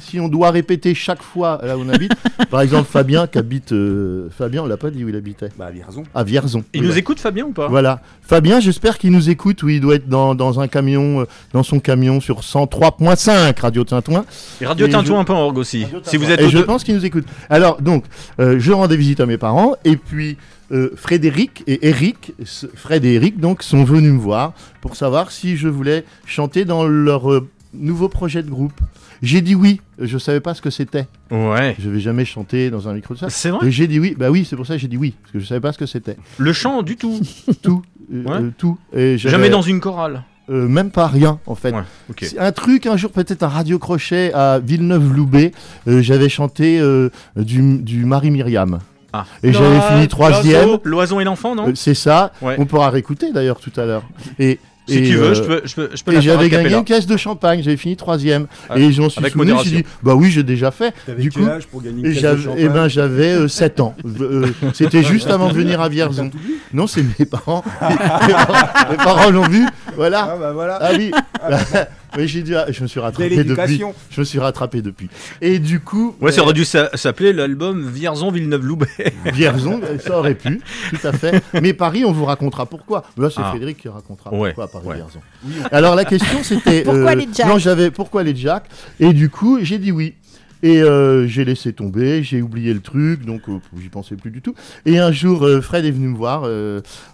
[0.04, 2.12] si on doit répéter chaque fois là où on habite,
[2.50, 3.72] par exemple Fabien qui habite.
[3.72, 5.48] euh, Fabien, on l'a pas dit où il habitait.
[5.58, 6.04] Bah, Vierzon.
[6.14, 6.64] À Vierzon.
[6.72, 7.68] Il Oui, nous bah, écoute Fabien ou pas?
[7.68, 8.00] Voilà.
[8.22, 9.62] Fabien, j'espère qu'il nous écoute.
[9.62, 13.84] Oui, il doit être dans, dans un camion, euh, dans son camion sur 103.5 Radio
[13.84, 14.24] Tintouin.
[14.60, 15.86] Et Radio Et Tintouin.org aussi.
[16.04, 17.24] Si vous êtes Et je deux- pense qu'il nous écoute.
[17.50, 18.04] Alors, donc,
[18.40, 20.36] euh, je rendais visite à mes parents et puis
[20.72, 22.32] euh, Frédéric et Eric,
[22.74, 26.86] Fred et Eric, donc, sont venus me voir pour savoir si je voulais chanter dans
[26.86, 28.80] leur euh, nouveau projet de groupe.
[29.22, 29.80] J'ai dit oui.
[29.98, 31.06] Je savais pas ce que c'était.
[31.30, 31.76] Ouais.
[31.78, 33.30] Je vais jamais chanter dans un micro de ça.
[33.30, 34.14] C'est vrai j'ai dit oui.
[34.18, 35.78] Bah oui, c'est pour ça que j'ai dit oui parce que je savais pas ce
[35.78, 36.16] que c'était.
[36.38, 37.20] Le chant du tout.
[37.62, 38.32] Tout, euh, Ouais.
[38.42, 38.78] euh, tout.
[38.94, 40.24] Et Jamais dans une chorale.
[40.50, 41.72] euh, même pas rien en fait.
[41.72, 41.82] Ouais,
[42.38, 45.52] Un truc, un jour, peut-être un radio crochet à Villeneuve-Loubet,
[45.88, 48.78] euh, j'avais chanté euh, du, du Marie-Myriam.
[49.14, 49.24] Ah.
[49.44, 50.78] Et j'avais fini troisième.
[50.84, 51.72] L'oiseau- et l'enfant, non?
[51.76, 52.32] C'est ça.
[52.42, 52.56] Ouais.
[52.58, 54.02] On pourra réécouter d'ailleurs tout à l'heure.
[54.40, 56.74] Et, Si et, tu veux, euh, je peux, je peux, je peux et j'avais gagné
[56.74, 58.46] une caisse de champagne, j'avais fini troisième.
[58.68, 60.94] Ah, et j'en suis souvenu, j'ai dit, bah oui, j'ai déjà fait.
[61.06, 63.48] T'avais Du coup, âge pour gagner une Et caisse de j'avais, champagne eh ben, j'avais
[63.48, 63.94] 7 ans.
[64.20, 66.30] Euh, C'était juste avant de venir à Vierzon.
[66.72, 67.64] Non, c'est mes parents.
[67.80, 69.64] mes parents, mes parents l'ont vu.
[69.96, 70.30] Voilà.
[70.32, 70.78] Ah bah voilà.
[70.80, 71.10] Ah oui.
[72.16, 73.80] Mais j'ai dû, je me suis rattrapé depuis.
[74.10, 75.08] Je me suis rattrapé depuis.
[75.40, 78.86] Et du coup, Ouais, ça euh, aurait dû s'a- s'appeler l'album Vierzon Villeneuve-Loubet.
[79.32, 81.42] Vierzon, ça aurait pu, tout à fait.
[81.60, 83.04] Mais Paris, on vous racontera pourquoi.
[83.18, 83.50] Là, c'est Ah.
[83.50, 84.94] Frédéric qui racontera Ouais, pourquoi Paris ouais.
[84.96, 85.20] Vierzon.
[85.72, 88.66] Alors la question c'était Pourquoi les Jacks Non, j'avais pourquoi les Jacks
[89.00, 90.14] Et du coup, j'ai dit oui.
[90.64, 94.40] Et euh, j'ai laissé tomber, j'ai oublié le truc, donc euh, j'y pensais plus du
[94.40, 94.54] tout.
[94.86, 96.44] Et un jour, euh, Fred est venu me voir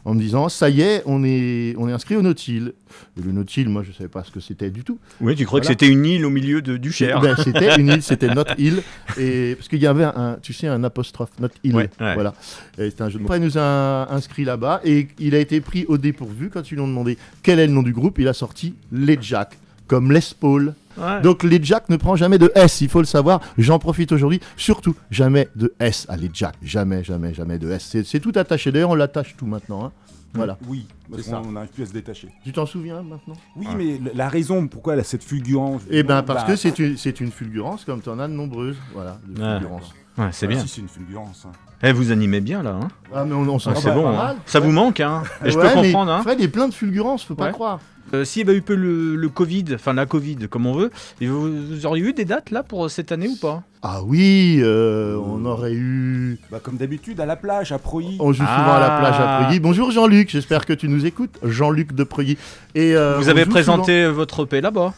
[0.04, 2.74] en me disant Ça y est, on est, on est inscrit au Nautil.
[3.18, 5.00] Et le Nautil, moi, je savais pas ce que c'était du tout.
[5.20, 5.74] Oui, tu crois Voilà.
[5.74, 7.20] que c'était une île au milieu de, du Cher.
[7.20, 8.82] Ben, c'était une île, c'était notre île.
[9.18, 11.74] Et, parce qu'il y avait un, tu sais, un apostrophe, notre île.
[11.74, 12.14] Ouais, ouais.
[12.14, 12.34] Voilà.
[12.78, 13.34] C'était un jeu de mots.
[13.34, 16.82] Il nous a inscrit là-bas et il a été pris au dépourvu quand ils lui
[16.82, 18.20] ont demandé quel est le nom du groupe.
[18.20, 19.58] Il a sorti Les Jacks,
[19.88, 20.74] comme Les Paul.
[20.98, 21.20] Ouais.
[21.22, 23.40] Donc les Jacks ne prend jamais de S, il faut le savoir.
[23.58, 24.40] J'en profite aujourd'hui.
[24.56, 26.56] Surtout, jamais de S à les Jacks.
[26.62, 27.86] Jamais, jamais, jamais de S.
[27.90, 28.72] C'est- C'est tout attaché.
[28.72, 29.84] D'ailleurs, on l'attache tout maintenant.
[29.86, 29.92] hein.
[30.34, 30.56] Voilà.
[30.68, 31.38] Oui, parce C'est ça.
[31.42, 32.28] qu'on n'arrive plus à se détacher.
[32.44, 33.34] Tu t'en souviens maintenant?
[33.56, 35.82] Oui, mais l- la raison pourquoi elle a cette fulgurance.
[35.90, 38.32] Eh ben parce bah, que c'est une, c'est une fulgurance comme tu en as de
[38.32, 38.76] nombreuses.
[38.94, 39.58] Voilà, de Ouais.
[39.58, 39.92] fulgurance.
[40.18, 40.62] Ouais, c'est bah, bien.
[40.62, 41.46] Si, c'est une fulgurance.
[41.48, 41.52] hein.
[41.82, 42.78] Eh, vous animez bien là.
[42.80, 44.12] Hein Ah, mais on, on s'en Ah, c'est pas bon.
[44.12, 44.36] mal.
[44.36, 44.40] hein.
[44.46, 46.12] Ça vous manque, hein Et je peux mais comprendre.
[46.12, 47.52] Hein Fred est plein de fulgurance, faut pas Ouais.
[47.52, 47.80] croire.
[48.12, 50.90] Euh, S'il y avait eu peu le, le Covid, enfin la Covid, comme on veut,
[51.20, 53.62] vous, vous auriez eu des dates là pour cette année ou pas?
[53.82, 56.38] Ah oui, euh, on aurait eu.
[56.50, 58.16] Bah, comme d'habitude, à la plage, à Proilly.
[58.20, 58.76] On joue souvent Ah.
[58.76, 59.60] à la plage à Preuilly.
[59.60, 61.38] Bonjour Jean-Luc, j'espère que tu nous écoutes.
[61.42, 62.36] Jean-Luc de Preuilly.
[62.74, 64.92] Et euh, Vous avez présenté votre EP là-bas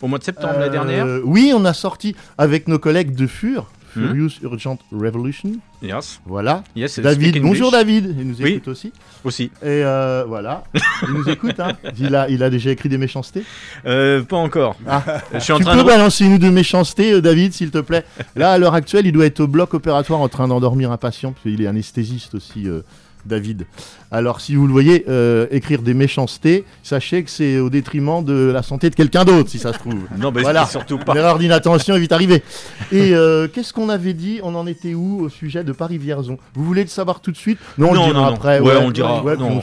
[0.00, 3.26] au mois de septembre l'année dernière Euh, Oui, on a sorti avec nos collègues de
[3.26, 3.66] FUR,
[3.98, 4.06] Hmm.
[4.06, 5.52] Furious Urgent Revolution.
[5.82, 6.20] Yes.
[6.26, 6.62] Voilà.
[6.76, 8.52] Yes, David, bonjour David, il nous Oui.
[8.52, 8.92] écoute aussi.
[9.24, 9.44] Aussi.
[9.62, 11.58] Et euh, voilà, il nous écoute.
[11.60, 11.72] Hein.
[11.98, 13.42] Il, a, il a déjà écrit des méchancetés.
[13.86, 14.76] Euh, pas encore.
[14.86, 15.02] Ah.
[15.34, 15.86] Je suis en tu train peux de.
[15.86, 18.04] balancer une ou deux méchancetés, euh, David, s'il te plaît.
[18.36, 21.32] Là, à l'heure actuelle, il doit être au bloc opératoire en train d'endormir un patient,
[21.32, 22.82] parce qu'il est anesthésiste aussi, euh,
[23.26, 23.66] David.
[24.10, 28.50] Alors, si vous le voyez euh, écrire des méchancetés, sachez que c'est au détriment de
[28.52, 29.94] la santé de quelqu'un d'autre, si ça se trouve.
[30.18, 30.66] Non, mais Voilà.
[30.66, 31.14] surtout pas.
[31.14, 32.42] erreur d'inattention est vite arrivée.
[32.92, 36.38] Et euh, qu'est-ce qu'on avait dit On en était où au sujet de Paris-Vierzon?
[36.54, 37.58] Vous voulez le savoir tout de suite?
[37.76, 38.60] Non, on le dira non, après.
[38.60, 39.22] Ouais, on dira.
[39.22, 39.60] ouais, Non,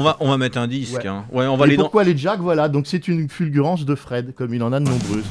[0.00, 1.04] va, on va mettre un disque.
[1.04, 1.24] Hein.
[1.32, 1.84] Ouais, on va Et aller dans.
[1.84, 4.84] pourquoi les Jack Voilà, donc c'est une fulgurance de Fred, comme il en a de
[4.84, 5.24] nombreuses.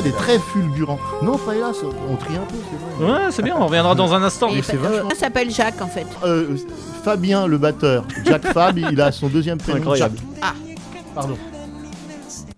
[0.00, 0.98] Fred est très fulgurant.
[1.22, 1.76] Non, pas hélas,
[2.08, 3.12] on trie un peu, c'est vrai.
[3.12, 4.48] Ouais, c'est bien, on reviendra dans un instant.
[4.62, 6.06] C'est euh, vachement- ça s'appelle Jacques en fait.
[6.24, 6.56] Euh,
[7.02, 9.78] Fabien, le batteur, Jack Fab, il a son deuxième prénom.
[9.78, 10.16] Incroyable.
[10.18, 10.42] Jack.
[10.42, 10.54] Ah.
[11.14, 11.36] Pardon,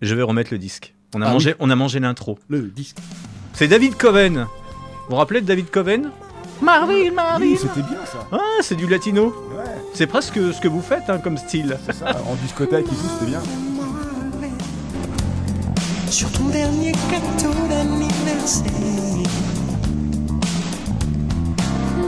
[0.02, 0.94] Je vais remettre le disque.
[1.14, 2.38] On a Ah mangé, on a mangé l'intro.
[2.48, 2.96] le disque.
[3.54, 4.46] C'est David Coven.
[5.08, 6.10] Vous vous rappelez de David Coven?
[6.62, 7.40] Marvin, Marvin.
[7.44, 8.26] Oui, c'était bien ça.
[8.32, 9.34] Ah, c'est du latino.
[9.56, 11.78] Ouais, C'est presque ce que vous faites hein, comme style.
[11.86, 12.10] c'est ça.
[12.30, 13.40] En discothèque et tout, c'était bien.
[16.10, 18.64] Sur ton dernier gâteau d'anniversaire.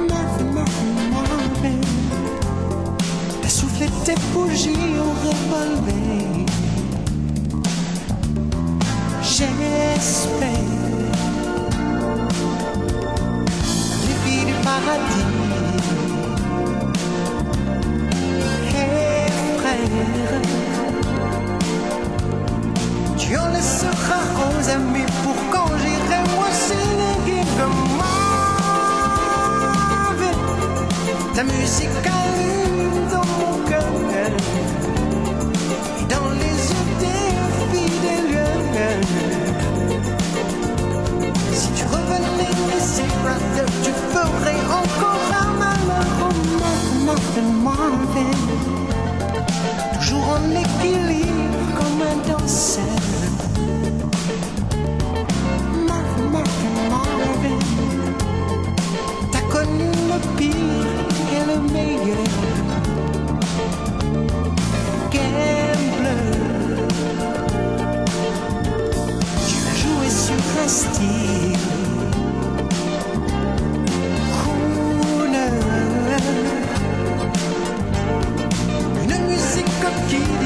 [0.09, 1.81] Marvin, Marvin, Marvin,
[3.41, 6.47] t'as soufflé tes bougies au revolver.
[9.23, 10.49] J'espère
[14.07, 15.29] les filles du paradis.
[18.75, 20.52] Hey frère.
[23.33, 28.03] Tu en laisseras aux amis pour quand j'irai moi s'éléguer comme
[31.35, 33.89] Ta musique allume dans mon cœur
[35.99, 37.25] et dans les yeux des
[37.71, 39.01] fidèles.
[41.55, 46.07] Si tu revenais ici, brother, tu ferais encore un malheur.
[47.07, 48.33] Marvin, Marvin,
[49.95, 53.12] toujours en équilibre comme un danseur.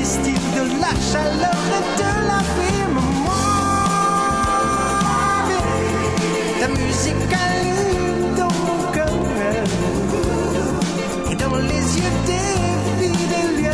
[0.06, 2.84] Distille de la chaleur et de la vie.
[3.24, 3.46] Moi,
[6.60, 9.20] ta musique allume dans mon cœur
[11.30, 12.50] et dans les yeux des
[12.98, 13.72] fidèles.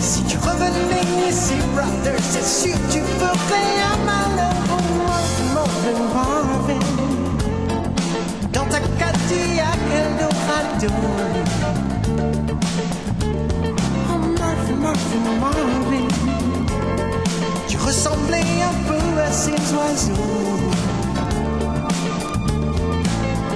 [0.00, 4.58] Si tu revenais ici, brother, c'est sûr tu ferais un malheur.
[4.74, 4.82] Oh,
[5.54, 6.84] Marvin, Marvin,
[8.52, 11.49] dans ta Cadillac Eldorado.
[17.66, 20.60] Tu ressemblais un peu à ces oiseaux.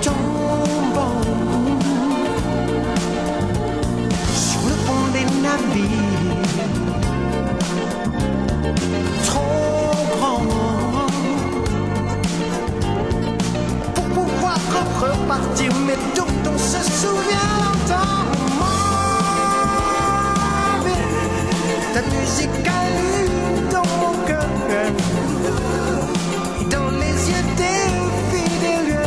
[0.03, 1.21] Tombant
[4.35, 6.35] Sur le pont des navires
[9.27, 10.43] Trop grand
[13.95, 14.59] Pour pouvoir
[15.01, 18.34] repartir Mais dont on se souvient longtemps
[21.94, 24.48] ta musique allume dans mon cœur
[26.68, 27.87] dans les yeux des
[28.30, 28.98] fidèles.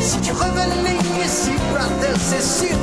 [0.00, 2.73] Si tu revenais ici, brother, c'est sûr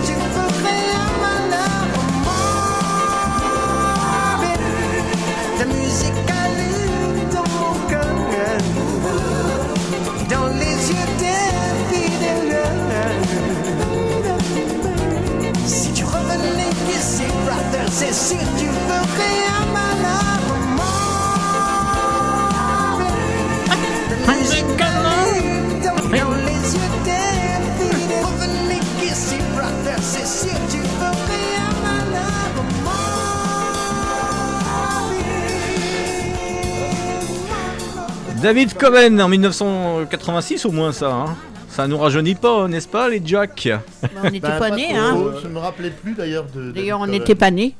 [38.51, 41.09] David Coven en 1986 au moins ça.
[41.09, 41.37] hein.
[41.69, 43.69] Ça nous rajeunit pas, n'est-ce pas, les Jack
[44.01, 44.97] Bah, on n'était Ben, pas pas nés, trop,
[45.29, 45.33] hein.
[45.41, 46.71] Je me rappelais plus d'ailleurs de.
[46.71, 47.75] D'ailleurs, on n'était pas nés.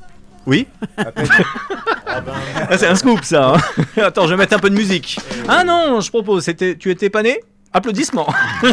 [0.46, 2.32] Oui Ah ben,
[2.70, 3.52] Ah, C'est un scoop, ça.
[3.54, 3.82] hein.
[4.02, 5.18] Attends, je vais mettre un peu de musique.
[5.46, 7.40] Ah non, je propose, c'était, tu étais pas né
[7.74, 8.32] Applaudissements.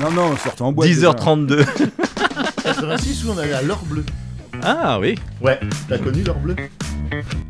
[0.00, 0.88] Non, non, sortez en boîte.
[0.88, 1.10] déjà.
[1.12, 1.64] 10h32.
[2.64, 4.04] 86 où on allait à l'or bleu.
[4.62, 5.14] Ah oui.
[5.40, 6.56] Ouais, t'as connu l'or bleu?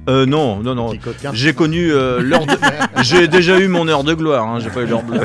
[0.09, 0.93] Euh, non, non, non.
[1.33, 2.57] J'ai connu euh, l'heure de...
[3.03, 5.21] J'ai déjà eu mon heure de gloire, hein, j'ai pas eu l'heure bleue.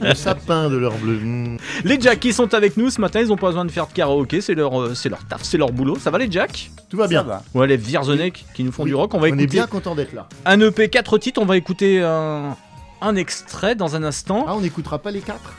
[0.00, 1.14] Le sapin de l'or bleu.
[1.14, 1.56] Hmm.
[1.84, 3.92] Les Jacks qui sont avec nous ce matin, ils ont pas besoin de faire de
[3.92, 5.96] karaoké, c'est leur, euh, c'est leur taf, c'est leur boulot.
[5.98, 6.70] Ça va les Jacks?
[6.90, 7.22] Tout va Ça bien.
[7.22, 7.42] va.
[7.54, 9.12] Ouais, les Vierzonais qui nous font Oui, du rock.
[9.14, 10.28] On va On est écouter bien content d'être là.
[10.44, 12.56] un EP 4 titres, on va écouter un,
[13.00, 14.44] un extrait dans un instant.
[14.48, 15.54] Ah, on n'écoutera pas les quatre?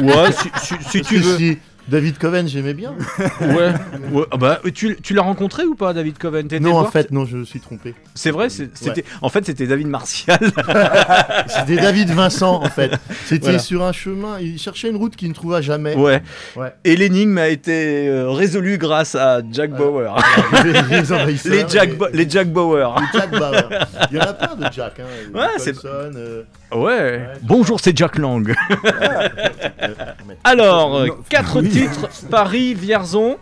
[0.00, 1.36] Ouais, si, si- si Parce tu veux.
[1.38, 1.58] si
[1.90, 2.94] David Coven, j'aimais bien.
[3.40, 3.72] Ouais.
[4.12, 4.24] ouais.
[4.30, 6.46] Ah bah, tu, tu l'as rencontré ou pas, David Coven?
[6.60, 7.94] Non, en fait, non, je me suis trompé.
[8.14, 9.04] C'est vrai, c'était.
[9.22, 10.38] En fait, c'était David Martial.
[11.48, 12.92] C'était David Vincent, en fait.
[13.26, 13.58] C'était Voilà.
[13.58, 14.38] sur un chemin.
[14.40, 15.94] Il cherchait une route qu'il ne trouva jamais.
[15.94, 16.22] ouais.
[16.56, 16.72] Ouais.
[16.84, 20.14] Et l'énigme a été euh, résolue grâce à Jack Bauer.
[20.64, 22.10] les Jack et- les Jack Bauer.
[22.12, 22.94] les Jack Bauer.
[24.10, 25.00] Il y en a plein de Jack.
[25.00, 25.04] Hein.
[25.34, 26.42] Ouais, c'est- euh,
[26.74, 27.26] Ouais.
[27.42, 28.54] Bonjour, c'est Jack Lang.
[30.44, 31.68] Alors, euh, Non, quatre oui.
[31.68, 33.38] titres Paris, Vierzon,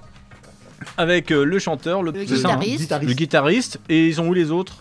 [0.97, 2.81] avec euh, le chanteur, le, Le c'est ça, hein guitariste.
[2.81, 3.09] Guitariste.
[3.09, 4.77] le guitariste, et ils ont où les autres?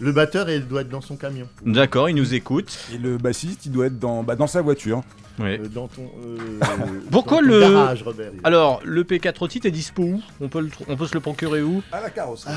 [0.00, 1.46] Le batteur il doit être dans son camion.
[1.64, 2.76] D'accord, ils nous écoutent.
[2.94, 5.02] Et le bassiste, il doit être dans, bah, dans sa voiture.
[5.38, 5.58] Ouais.
[5.62, 6.36] Euh, dans ton, euh,
[7.10, 8.30] Pourquoi dans ton le- garage, Robert.
[8.44, 10.22] Alors, le P4 titre est dispo où?
[10.40, 11.82] On peut, le on peut se le procurer où?
[11.92, 12.52] À la carrosserie.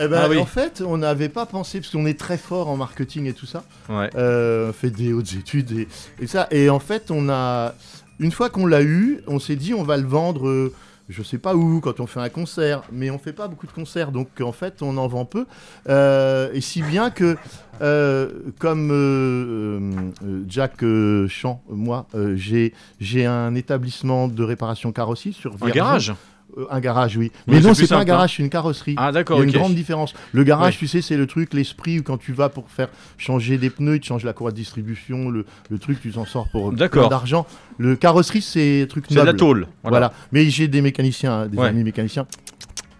[0.00, 0.38] Eh ben, Ah oui.
[0.38, 3.46] En fait, on n'avait pas pensé, parce qu'on est très fort en marketing et tout
[3.46, 3.64] ça.
[3.88, 4.10] Ouais.
[4.16, 5.88] Euh, on fait des hautes études et,
[6.20, 6.46] et ça.
[6.50, 7.74] Et en fait, on a.
[8.20, 10.72] Une fois qu'on l'a eu, on s'est dit on va le vendre.
[11.08, 13.72] Je sais pas où, quand on fait un concert, mais on fait pas beaucoup de
[13.72, 15.46] concerts, donc en fait on en vend peu.
[15.88, 17.36] Euh, et si bien que,
[17.82, 20.10] euh, comme euh,
[20.48, 20.84] Jack
[21.28, 26.14] Champ, moi, j'ai j'ai un établissement de réparation carrosserie sur Un garage?
[26.56, 27.32] Euh, Un garage, oui.
[27.46, 28.04] Mais c'est non, c'est pas un hein.
[28.04, 28.94] garage, c'est une carrosserie.
[28.96, 30.14] Ah, Il d'accord, y a une grande différence.
[30.32, 30.78] Le garage, Ouais.
[30.78, 32.88] tu sais, c'est le truc, l'esprit, où quand tu vas pour faire
[33.18, 36.24] changer des pneus, ils te changent la courroie de distribution, le, le truc, tu t'en
[36.24, 37.46] sors pour plein d'argent.
[37.78, 39.38] Le carrosserie, c'est un truc C'est de la noble.
[39.38, 39.66] tôle.
[39.82, 40.12] Voilà.
[40.32, 41.68] Mais j'ai des mécaniciens, hein, des Ouais.
[41.68, 42.26] amis mécaniciens.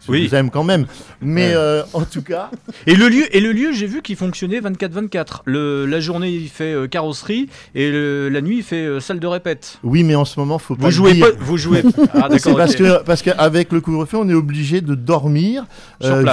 [0.07, 0.27] Je Oui.
[0.27, 0.87] vous aime quand même.
[1.23, 1.55] Mais Ouais.
[1.57, 2.51] euh, en tout cas,
[2.87, 5.43] Et le lieu, et le lieu j'ai vu qu'il fonctionnait 24-24.
[5.47, 9.21] Le- La journée, il fait euh, carrosserie, et le- la nuit, il fait euh, salle
[9.21, 9.79] de répète.
[9.83, 11.27] oui, mais en ce moment, faut pas Vous jouez dire.
[11.31, 11.83] pas, vous jouez.
[12.15, 12.57] Ah, C'est d'accord.
[12.57, 15.65] parce que parce qu'avec le couvre-feu, on est obligé de dormir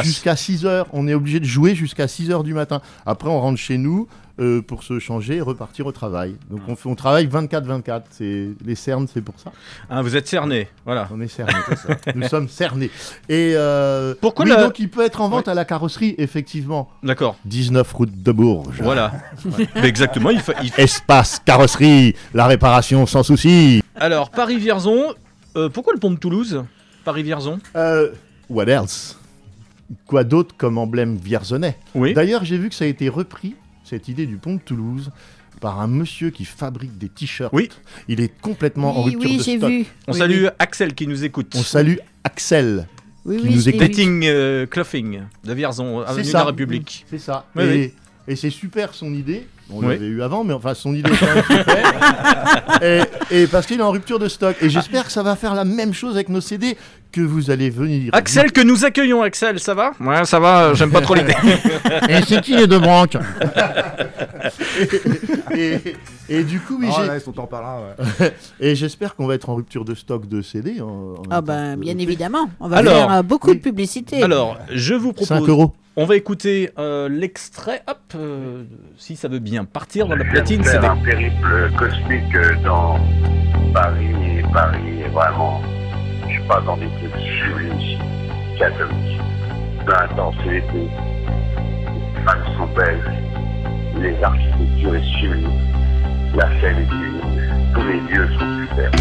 [0.04, 0.88] jusqu'à 6 heures.
[0.94, 2.82] On est obligé de jouer jusqu'à 6 heures du matin.
[3.06, 4.08] Après, on rentre chez nous
[4.42, 6.36] euh, pour se changer et repartir au travail.
[6.50, 8.02] Donc, on, fait, on travaille 24-24.
[8.10, 9.52] C'est les cernes, c'est pour ça.
[9.90, 10.68] Ah, vous êtes cerné.
[10.86, 11.08] Voilà.
[11.14, 11.54] On est cernés.
[12.16, 12.90] Nous sommes cernés.
[13.30, 16.90] Et euh, Pourquoi oui, la- donc il peut être en vente à la carrosserie, effectivement.
[17.04, 17.38] D'accord.
[17.46, 18.82] 19 route de Bourges.
[18.82, 19.14] Voilà.
[19.76, 20.30] Mais Exactement.
[20.32, 23.84] Il fa- il Espace carrosserie, la réparation sans souci.
[23.96, 25.14] Alors, Paris-Vierzon,
[25.56, 26.64] euh, pourquoi le pont de Toulouse
[27.06, 27.60] Paris-Vierzon?
[27.76, 28.10] Euh,
[28.50, 29.18] what else?
[30.06, 32.14] Quoi d'autre comme emblème vierzonais Oui.
[32.14, 33.56] D'ailleurs, j'ai vu que ça a été repris,
[33.92, 35.12] cette idée du pont de Toulouse,
[35.60, 37.52] par un monsieur qui fabrique des t-shirts.
[37.54, 37.70] Oui.
[38.08, 39.70] Il est complètement en Oui, rupture oui, de j'ai stock.
[39.70, 39.86] vu.
[40.08, 40.50] On Oui, salue oui.
[40.60, 41.54] Axel qui nous écoute.
[41.56, 42.88] On salue Axel.
[43.26, 43.82] Oui, qui oui, nous écoute.
[43.82, 47.06] Dating euh, Clothing de Vierzon, C'est avenue de la République.
[47.10, 47.46] C'est ça.
[47.56, 47.94] Oui, et oui.
[48.30, 49.46] et c'est super son idée.
[49.70, 49.88] On Oui.
[49.90, 52.82] l'avait eu avant, mais enfin son idée est quand même super.
[52.82, 53.02] et,
[53.44, 54.56] et parce qu'il est en rupture de stock.
[54.62, 56.78] Et j'espère que ça va faire la même chose avec nos CD
[57.12, 58.10] que vous allez venir.
[58.14, 59.92] Axel, que nous accueillons, Axel, ça va?
[60.00, 61.36] Ouais, ça va, euh, j'aime pas trop l'idée.
[62.10, 63.18] Et c'est qui les deux branques?
[65.54, 65.96] Et, et-
[66.30, 67.80] et du coup, oui, j'ai- là, ils sont en par là,
[68.22, 68.34] ouais.
[68.60, 70.80] et j'espère qu'on va être en rupture de stock de CD.
[70.82, 72.50] en- en même Ah ben, bien évidemment.
[72.60, 73.58] On va Alors, faire euh, beaucoup oui.
[73.58, 74.24] de publicité.
[74.24, 75.28] Alors, je vous propose.
[75.28, 75.74] 5 euros.
[75.98, 78.64] On va écouter euh, l'extrait, hop, euh,
[78.98, 80.86] si ça veut bien partir dans la platine CD.
[80.88, 82.98] un périple cosmique dans
[83.74, 84.08] Paris
[84.40, 85.62] et Paris est vraiment,
[86.48, 87.98] pas, dans des trucs ici,
[88.58, 89.22] catholiques,
[89.86, 90.88] peu intense l'été.
[92.16, 93.14] Les femmes sont belles,
[94.00, 95.50] les architectures est sublime,
[96.36, 98.92] la scène est divine, tous les lieux sont super.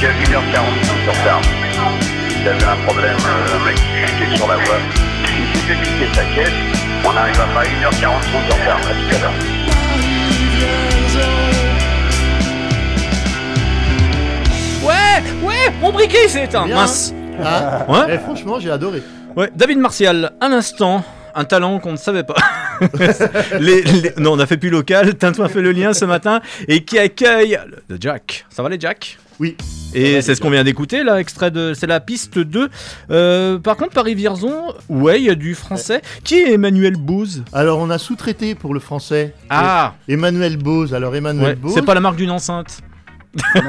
[0.00, 1.40] Jusqu'à 1h45 de retard.
[2.40, 4.76] Il y avait un problème, euh, un mec qui était sur la voie.
[5.24, 6.52] Il s'est fait piquer sa caisse.
[7.04, 10.38] On arrive à pas 1h45 de retard, à tout à l'heure.
[14.82, 16.66] Ouais, ouais, mon briquet s'est éteint.
[16.66, 16.76] Bien.
[16.76, 17.12] Mince.
[17.44, 18.14] Ah, Ouais.
[18.14, 19.02] eh, franchement, j'ai adoré.
[19.36, 22.34] Ouais, David Martial, un instant, un talent qu'on ne savait pas.
[23.60, 26.84] Les- les- Non, on n'a fait plus local, Tintouin fait le lien ce matin, et
[26.84, 28.46] qui accueille le Jack.
[28.50, 29.56] Ça va les Jack Oui.
[29.94, 31.72] Et c'est ce qu'on vient d'écouter, là, extrait de.
[31.74, 32.68] C'est la piste 2.
[33.10, 36.02] Euh, par contre, Paris-Vierzon, ouais, il y a du français.
[36.24, 39.34] Qui est Emmanuel Bouze Alors, on a sous-traité pour le français.
[39.48, 40.92] Ah Et- Emmanuel Bose.
[40.92, 41.72] Alors, Emmanuel ouais, Bose.
[41.74, 42.80] C'est pas la marque d'une enceinte.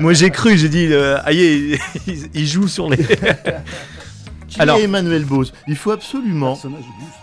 [0.00, 2.96] Moi j'ai cru, j'ai dit, euh, aïe, il, il joue sur les.
[4.48, 6.58] Qui Alors- est Emmanuel Bose Il faut absolument.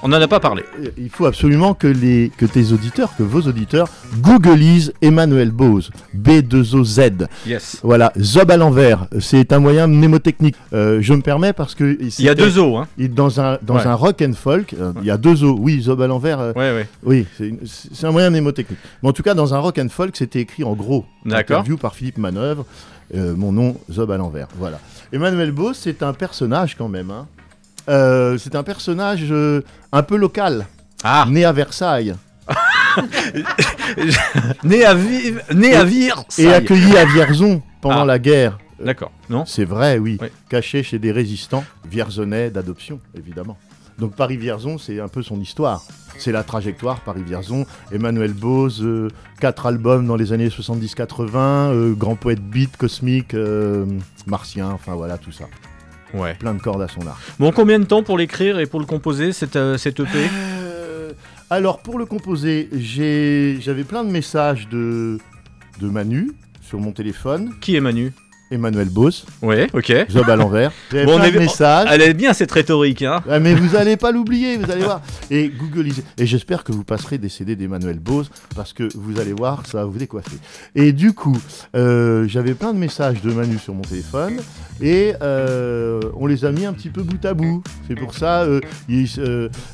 [0.03, 0.63] On n'en a pas parlé.
[0.79, 3.87] Euh, Il faut absolument que, les, que tes auditeurs, que vos auditeurs,
[4.21, 5.89] googlisent Emmanuel Bose.
[6.15, 7.27] B2OZ.
[7.47, 7.79] Yes.
[7.83, 10.55] Voilà, Zob à l'envers, c'est un moyen mnémotechnique.
[10.73, 12.87] Euh, je me permets parce que Il y a deux os, hein.
[13.09, 13.87] Dans un dans Ouais.
[13.87, 15.55] un rock and folk, euh, il y a deux os.
[15.59, 16.39] Oui, Zob à l'envers.
[16.39, 16.87] euh, Ouais, ouais.
[17.03, 17.25] Oui,
[17.65, 18.77] c'est un moyen mnémotechnique.
[19.01, 21.05] Mais en tout cas, dans un rock and folk, c'était écrit en gros.
[21.25, 21.57] D'accord.
[21.57, 22.65] Interview par Philippe Manœuvre.
[23.15, 24.47] euh, mon nom, Zob à l'envers.
[24.57, 24.79] Voilà.
[25.13, 27.11] Emmanuel Bose, c'est un personnage quand même.
[27.11, 27.27] hein.
[27.87, 30.65] Euh, c'est un personnage euh, un peu local.
[31.03, 31.25] Ah.
[31.29, 32.15] Né à Versailles.
[34.63, 35.85] né à, Vi- né à.
[36.37, 38.05] Et accueilli à Vierzon pendant Ah.
[38.05, 38.57] la guerre.
[38.83, 39.11] D'accord.
[39.29, 40.17] Non C'est vrai, oui.
[40.19, 40.31] Ouais.
[40.49, 43.57] Caché chez des résistants vierzonais d'adoption, évidemment.
[43.99, 45.83] Donc Paris-Vierzon, c'est un peu son histoire.
[46.17, 47.65] C'est la trajectoire Paris-Vierzon.
[47.91, 53.85] Emmanuel Bose, euh, quatre albums dans les années 70-80, euh, grand poète beat, cosmique, euh,
[54.25, 55.45] martien, enfin voilà, tout ça.
[56.13, 56.35] Ouais.
[56.35, 57.19] Plein de cordes à son arc.
[57.39, 60.29] Bon, combien de temps pour l'écrire et pour le composer, cette, cette EP
[61.51, 65.19] alors, pour le composer, j'avais plein de messages de,
[65.79, 67.53] de Manu sur mon téléphone.
[67.61, 68.13] Qui est Manu?
[68.51, 70.05] Emmanuel Bose, Ouais, ok.
[70.09, 70.71] Job à l'envers.
[70.91, 71.87] Bon, on est- messages.
[71.91, 75.01] Elle est bien cette rhétorique, hein Ah, mais vous allez pas l'oublier, vous allez voir.
[75.31, 76.03] Et googlisez.
[76.17, 79.79] Et j'espère que vous passerez des CD d'Emmanuel Bose parce que vous allez voir, ça
[79.79, 80.37] va vous décoiffer.
[80.75, 81.37] Et du coup,
[81.75, 84.37] euh, j'avais plein de messages de Manu sur mon téléphone
[84.81, 87.63] et euh, on les a mis un petit peu bout à bout.
[87.87, 89.09] C'est pour ça, euh, il-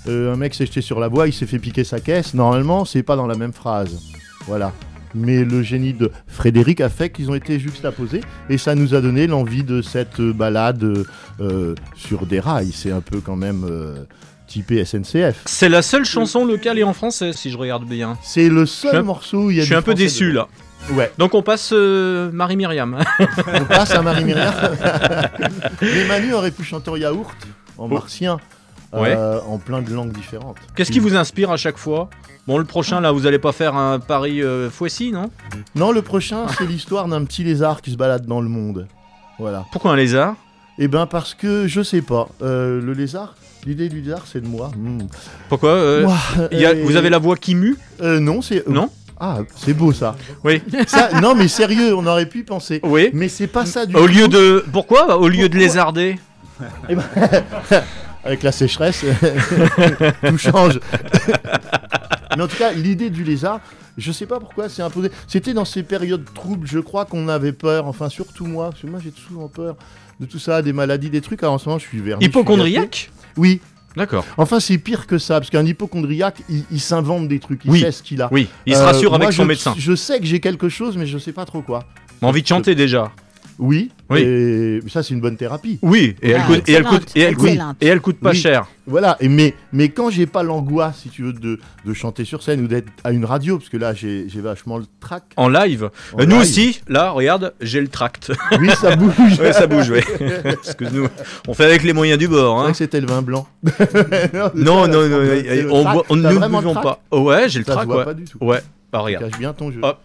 [0.08, 2.34] un mec s'est jeté sur la voie, il s'est fait piquer sa caisse.
[2.34, 4.00] Normalement, c'est pas dans la même phrase.
[4.48, 4.72] Voilà.
[5.14, 9.02] Mais le génie de Frédéric a fait qu'ils ont été juxtaposés et ça nous a
[9.02, 11.04] donné l'envie de cette euh, balade euh,
[11.40, 12.72] euh, sur des rails.
[12.72, 14.04] C'est un peu quand même euh,
[14.48, 15.42] typé SNCF.
[15.46, 18.18] C'est la seule chanson locale et en français, si je regarde bien.
[18.24, 20.48] C'est le seul morceau où il y a Je suis un peu déçu dedans.
[20.90, 20.96] là.
[20.96, 21.12] Ouais.
[21.20, 22.98] Donc on passe euh, Marie-Myriam.
[23.54, 24.52] On passe à Marie-Myriam.
[25.82, 27.36] Mais Manu aurait pu chanter en yaourt,
[27.78, 28.38] en martien,
[28.94, 30.58] euh, en plein de langues différentes.
[30.76, 32.10] Qu'est-ce qui vous inspire à chaque fois?
[32.48, 34.70] Bon, le prochain là, vous allez pas faire un Paris euh,
[35.14, 35.30] non?
[35.76, 38.88] Non, le prochain, c'est l'histoire d'un petit lézard qui se balade dans le monde.
[39.40, 39.66] Voilà.
[39.72, 40.36] Pourquoi un lézard?
[40.80, 42.28] Eh ben parce que je sais pas.
[42.42, 43.36] Euh, le lézard,
[43.66, 44.72] l'idée du lézard, c'est de moi.
[44.76, 45.04] Hmm.
[45.50, 46.18] Pourquoi euh, Moi,
[46.52, 47.78] il y a- euh, Vous avez la voix qui mue?
[48.02, 48.68] Euh, non, c'est.
[48.68, 48.90] Non?
[49.20, 50.16] Ah, c'est beau ça.
[50.44, 50.62] Oui.
[50.88, 52.80] Ça- non, mais sérieux, on aurait pu y penser.
[52.84, 53.12] Oui.
[53.14, 54.14] Mais c'est pas ça du Au tout.
[54.14, 54.66] lieu de.
[54.72, 55.16] Pourquoi?
[55.20, 56.18] Au lieu de lézarder?
[56.90, 57.04] Eh ben,
[58.24, 59.04] avec la sécheresse,
[60.28, 60.80] tout change.
[62.38, 63.60] Mais en tout cas, l'idée du lézard,
[63.98, 65.12] je sais pas pourquoi c'est imposé.
[65.28, 68.88] C'était dans ces périodes troubles, je crois qu'on avait peur, enfin surtout moi, parce que
[68.88, 69.76] moi j'ai souvent peur
[70.20, 71.44] de tout ça, des maladies, des trucs.
[71.44, 72.24] Alors en ce moment, je suis verni.
[72.26, 73.12] je suis Hypochondriaque.
[73.38, 73.60] Oui.
[73.98, 74.24] D'accord.
[74.38, 77.82] Enfin, c'est pire que ça, parce qu'un hypochondriaque, il, il s'invente des trucs, il Oui.
[77.82, 78.30] sait ce qu'il a.
[78.32, 79.76] Oui, il se rassure avec moi, son je- médecin.
[79.78, 81.84] Je sais que j'ai quelque chose, mais je sais pas trop quoi.
[82.22, 83.12] Envie de chanter déjà.
[83.62, 83.92] Oui.
[84.10, 84.22] Oui.
[84.22, 85.78] Et ça, c'est une bonne thérapie.
[85.84, 87.78] Oui, et elle Ah, coûte, et elle coûte, et elle coûte, excellente.
[87.80, 88.36] et elle coûte pas Oui.
[88.36, 88.66] cher.
[88.88, 92.42] Voilà, et mais, mais quand j'ai pas l'angoisse, si tu veux, de, de chanter sur
[92.44, 95.24] scène ou d'être à une radio, parce que là j'ai j'ai vachement le trac.
[95.38, 95.92] En live.
[96.14, 96.42] En nous live.
[96.42, 98.32] aussi, là, regarde, j'ai le tract.
[98.60, 99.14] Oui, ça bouge.
[99.54, 100.04] ça bouge, ouais.
[100.44, 101.08] Parce que nous,
[101.48, 102.56] on fait avec les moyens du bord.
[102.58, 102.72] C'est vrai Hein.
[102.72, 103.48] que c'était le vin blanc.
[104.56, 107.00] Non, non, non, on, nous ne le buvons pas.
[107.12, 108.06] Ouais, j'ai le Ça se trac, voit ouais.
[108.06, 108.38] pas du tout.
[108.42, 108.60] Ouais,
[108.92, 109.30] bah regarde.
[109.30, 109.80] Cache bien ton jeu.
[109.84, 110.00] Hop.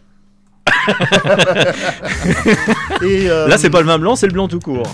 [3.03, 4.87] Et, euh, Là, c'est pas le vin blanc, c'est le blanc tout court.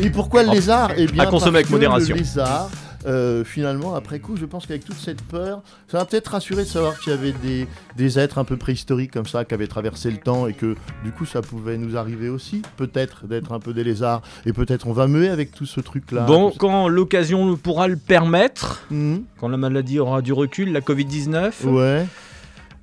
[0.00, 2.14] Et pourquoi le lézard Eh bien, À consommer avec modération.
[2.14, 2.70] Le lézard,
[3.06, 6.68] euh, finalement, après coup, je pense qu'avec toute cette peur, ça va peut-être rassurer de
[6.68, 10.10] savoir qu'il y avait des, des êtres un peu préhistoriques comme ça qui avaient traversé
[10.10, 10.74] le temps et que
[11.04, 14.22] du coup, ça pouvait nous arriver aussi, peut-être, d'être un peu des lézards.
[14.46, 16.22] Et peut-être on va muer avec tout ce truc-là.
[16.22, 19.22] Bon, quand l'occasion pourra le permettre, Mhm.
[19.40, 21.64] quand la maladie aura du recul, la Covid-19.
[21.64, 22.06] Ouais.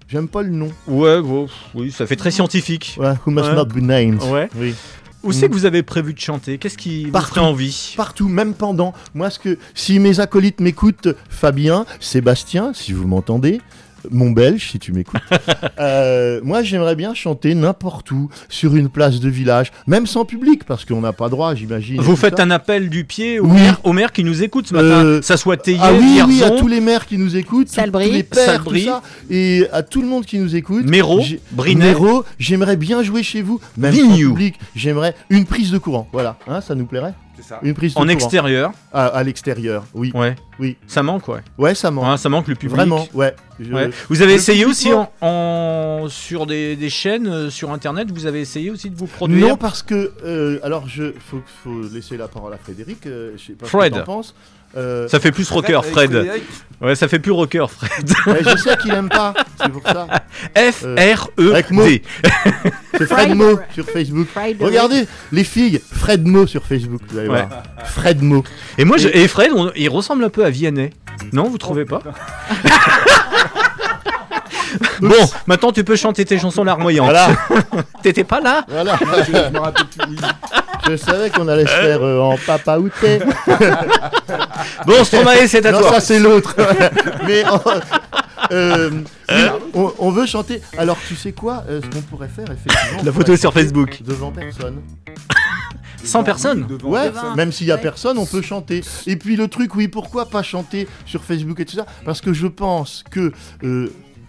[0.07, 0.69] J'aime pas le nom.
[0.87, 2.95] Ouais, bon, oui, ça fait très scientifique.
[2.99, 3.55] Ouais, who must Ouais.
[3.55, 4.21] not be named.
[4.23, 4.49] Ouais.
[4.55, 4.73] Oui.
[5.23, 6.57] Où c'est que vous avez prévu de chanter?
[6.57, 7.33] Qu'est-ce qui vous Partout.
[7.33, 7.93] fait envie?
[7.97, 8.93] Partout, même pendant.
[9.13, 13.59] Moi, ce que si mes acolytes m'écoutent, Fabien, Sébastien, si vous m'entendez,
[14.11, 15.21] mon belge, si tu m'écoutes.
[15.79, 20.63] Euh, moi, j'aimerais bien chanter n'importe où, sur une place de village, même sans public,
[20.63, 22.01] parce qu'on n'a pas droit, j'imagine.
[22.01, 22.43] Vous faites ça.
[22.43, 23.53] un appel du pied au, Oui.
[23.53, 26.43] maire, au maire qui nous écoute ce matin, Euh, ça soit Théier, Ah oui, oui,
[26.43, 28.07] à tous les maires qui nous écoutent, Salbris.
[28.07, 28.83] tous les pères, Salbris.
[28.85, 30.85] tout ça, et à tout le monde qui nous écoute.
[30.85, 31.85] Méro, J'ai- Brinet.
[31.85, 34.55] Méro, j'aimerais bien jouer chez vous, même sans public.
[34.75, 37.13] J'aimerais une prise de courant, voilà, hein, ça nous plairait
[37.43, 37.59] ça.
[37.63, 38.13] Une prise de en courant.
[38.13, 38.71] extérieur.
[38.93, 40.11] À, à l'extérieur, oui.
[40.13, 40.35] Ouais.
[40.59, 40.75] Oui.
[40.87, 41.41] Ça manque, ouais.
[41.57, 42.17] Ouais, ça manque.
[42.17, 42.75] Ça manque le public.
[42.75, 43.35] Vraiment, ouais.
[43.59, 43.89] Je- Ouais.
[44.09, 48.25] Vous avez le essayé aussi en, en- sur des, des chaînes euh, sur internet, vous
[48.25, 49.47] avez essayé aussi de vous produire?
[49.49, 50.13] Non, parce que.
[50.23, 53.05] euh, alors, je faut, faut laisser la parole à Frédéric.
[53.07, 53.93] euh, je sais pas Fred.
[53.93, 54.35] ce que t'en penses.
[54.75, 56.11] Euh, Ça fait plus rocker, Fred.
[56.11, 56.43] Frédéric.
[56.81, 58.11] Ouais, ça fait plus rocker, Fred.
[58.27, 60.05] ouais, je sais qu'il aime pas, c'est pour ça.
[60.71, 62.03] F-R-E-D.
[62.97, 64.27] C'est Fred Mo sur Facebook.
[64.59, 67.45] Regardez, les filles, Fred Mo sur Facebook, vous allez Ouais.
[67.47, 67.63] voir.
[67.85, 68.43] Fred Mo.
[68.77, 70.89] Et moi, je- et Fred, on- il ressemble un peu à Vianney.
[71.33, 72.01] Non, vous trouvez pas?
[75.01, 75.15] Bon,
[75.45, 77.05] maintenant tu peux chanter tes chansons larmoyantes.
[77.05, 77.29] Voilà.
[78.01, 78.97] T'étais pas là Voilà.
[78.99, 80.09] Je, je me rappelle plus.
[80.09, 80.17] oui.
[80.89, 83.19] Je savais qu'on allait se faire euh, en papa outé.
[84.85, 85.91] Bon, Stromae, c'est à non, toi.
[85.93, 86.55] ça c'est l'autre.
[87.25, 87.61] Mais on,
[88.53, 88.89] euh,
[89.29, 89.35] oui,
[89.73, 90.61] on, on veut chanter.
[90.77, 93.03] Alors tu sais quoi euh, Ce qu'on pourrait faire effectivement.
[93.03, 94.01] La on photo sur Facebook.
[94.03, 94.81] Devant personne.
[96.03, 98.81] 100 personnes Devant Ouais, même s'il y a personne, on peut chanter.
[99.07, 101.85] Et puis le truc, oui, pourquoi pas chanter sur Facebook et tout ça?
[102.05, 103.33] Parce que je pense que.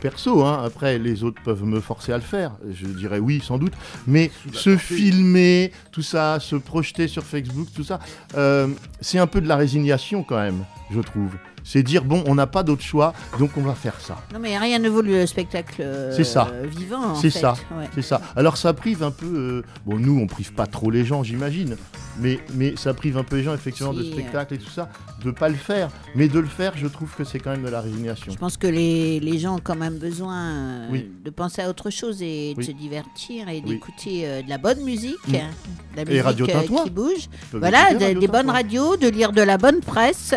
[0.00, 3.58] Perso, hein, après les autres peuvent me forcer à le faire, je dirais oui sans
[3.58, 3.72] doute,
[4.06, 7.98] mais se filmer, tout ça, se projeter sur Facebook, tout ça,
[8.36, 8.68] euh,
[9.00, 11.32] c'est un peu de la résignation quand même, je trouve.
[11.70, 14.16] C'est dire bon, on n'a pas d'autre choix, donc on va faire ça.
[14.32, 16.50] Non, mais rien ne vaut le spectacle euh, C'est ça.
[16.64, 17.14] vivant.
[17.14, 17.52] C'est ça.
[17.76, 17.84] Ouais.
[17.94, 18.22] C'est ça.
[18.36, 19.26] Alors ça prive un peu.
[19.26, 21.76] euh, Bon, nous, on prive pas trop les gens, j'imagine.
[22.20, 24.12] Mais, mais ça prive un peu les gens, effectivement, de Si, euh.
[24.14, 24.88] spectacle et tout ça,
[25.22, 25.90] de pas le faire.
[26.14, 28.32] Mais de le faire, je trouve que c'est quand même de la résignation.
[28.32, 31.10] Je pense que les, les gens ont quand même besoin euh, Oui.
[31.22, 32.64] de penser à autre chose et de Oui.
[32.64, 33.74] se divertir et Oui.
[33.74, 35.34] d'écouter de la bonne musique, Mm.
[35.34, 35.50] hein,
[35.92, 36.84] de la Et musique Radio Tintouin.
[36.84, 37.28] qui bouge.
[37.52, 40.34] Voilà, des, bonnes radios, de lire de la bonne presse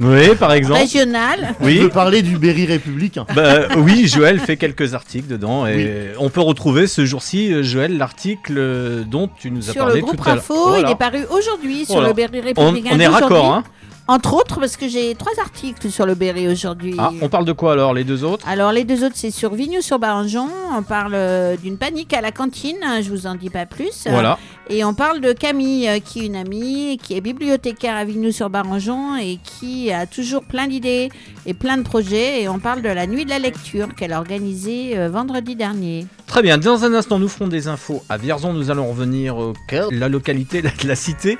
[0.00, 0.80] Oui, par exemple.
[0.80, 1.54] régionale.
[1.60, 1.78] Je Oui.
[1.78, 3.26] veux parler du Berry républicain.
[3.34, 7.96] Bah, oui, Joël fait quelques articles dedans et on peut retrouver ce jour-ci, euh, Joël,
[7.98, 10.38] l'article euh, dont tu nous as Sur parlé le groupe tout à l'heure.
[10.38, 10.88] Info, Voilà.
[10.88, 12.08] il est paru aujourd'hui sur Voilà.
[12.08, 12.90] le Berry On, républicain.
[12.96, 13.64] on est raccord, hein
[14.12, 16.96] Entre autres, parce que j'ai trois articles sur le Berry aujourd'hui.
[16.98, 18.46] Ah, on parle de quoi alors, les deux autres?
[18.46, 20.48] Alors les deux autres, c'est sur Vignoux-sur-Barangeon.
[20.76, 24.04] On parle euh, d'une panique à la cantine, hein, je vous en dis pas plus.
[24.10, 24.38] Voilà.
[24.68, 29.16] Et on parle de Camille, euh, qui est une amie, qui est bibliothécaire à Vignoux-sur-Barangeon
[29.16, 31.08] et qui a toujours plein d'idées
[31.46, 32.42] et plein de projets.
[32.42, 36.06] Et on parle de la nuit de la lecture qu'elle a organisée euh, vendredi dernier.
[36.26, 38.52] Très bien, dans un instant, nous ferons des infos à Vierzon.
[38.52, 41.38] Nous allons revenir au cœur de la localité, la, la cité.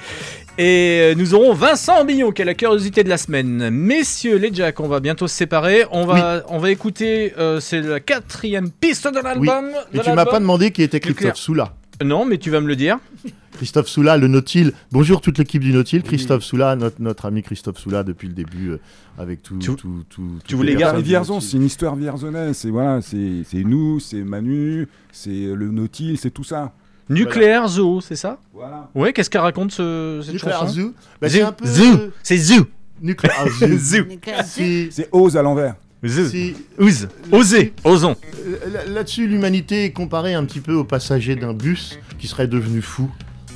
[0.58, 3.70] Et euh, nous aurons Vincent Billon, qui est la curiosité de la semaine.
[3.70, 5.84] Messieurs les Jacks, on va bientôt se séparer.
[5.90, 9.22] On va, on va écouter, euh, c'est la quatrième piste de Oui.
[9.24, 9.64] l'album.
[9.94, 11.00] Et de tu m'as pas demandé qui était.
[11.00, 11.74] Christophe Soula.
[12.04, 12.98] Non, mais tu vas me le dire.
[13.56, 14.72] Christophe Soula, le Nautil.
[14.90, 16.02] Bonjour toute l'équipe du Nautil.
[16.02, 18.78] Christophe Soula, notre, notre ami Christophe Soula depuis le début, euh,
[19.18, 19.56] avec tout.
[19.58, 22.56] Tu- tout, tout- tu voulais garder Et Vierzon, c'est une histoire vierzonnaise.
[22.58, 26.72] C'est voilà, c'est nous, c'est Manu, c'est le Nautil, c'est tout ça.
[27.12, 28.88] Nucléaire Zoo, c'est ça Voilà.
[28.94, 30.94] Ouais, qu'est-ce qu'elle raconte ce, cette Nuclear chanson Zoo.
[31.20, 31.34] Bah, Zoo.
[31.38, 31.66] c'est un peu.
[31.66, 31.98] Zoo.
[32.22, 32.66] C'est Zoo.
[33.00, 33.66] Nuclear Zoo.
[33.78, 34.04] Zoo.
[34.44, 35.74] C'est- Ose à l'envers.
[36.04, 36.26] Zoo.
[36.28, 37.08] c'est- Ouse.
[37.30, 37.72] Osez.
[37.84, 38.16] Osons.
[38.46, 42.48] Euh, là- Là-dessus, l'humanité est comparée un petit peu au passager d'un bus qui serait
[42.48, 43.08] devenu fou.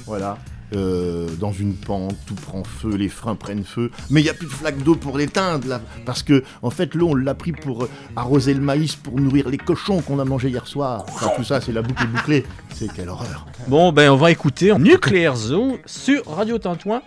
[0.06, 0.38] Voilà.
[0.74, 4.34] Euh, dans une pente, tout prend feu, les freins prennent feu, mais il n'y a
[4.34, 7.52] plus de flaque d'eau pour l'éteindre, là, parce que en fait l'eau on l'a pris
[7.52, 11.04] pour euh, arroser le maïs, pour nourrir les cochons qu'on a mangé hier soir.
[11.08, 12.44] Enfin, tout ça, c'est la boucle bouclée.
[12.74, 13.46] C'est quelle horreur.
[13.68, 17.00] Bon, ben on va écouter Nucléaire Zoo sur Radio Tintouin.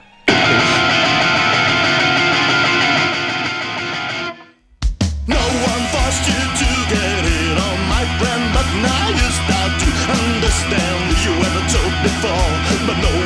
[5.28, 9.90] No one forced you to get it on, my friend, but now you start to
[10.10, 10.98] understand.
[11.26, 12.50] You ever told before,
[12.88, 13.19] but no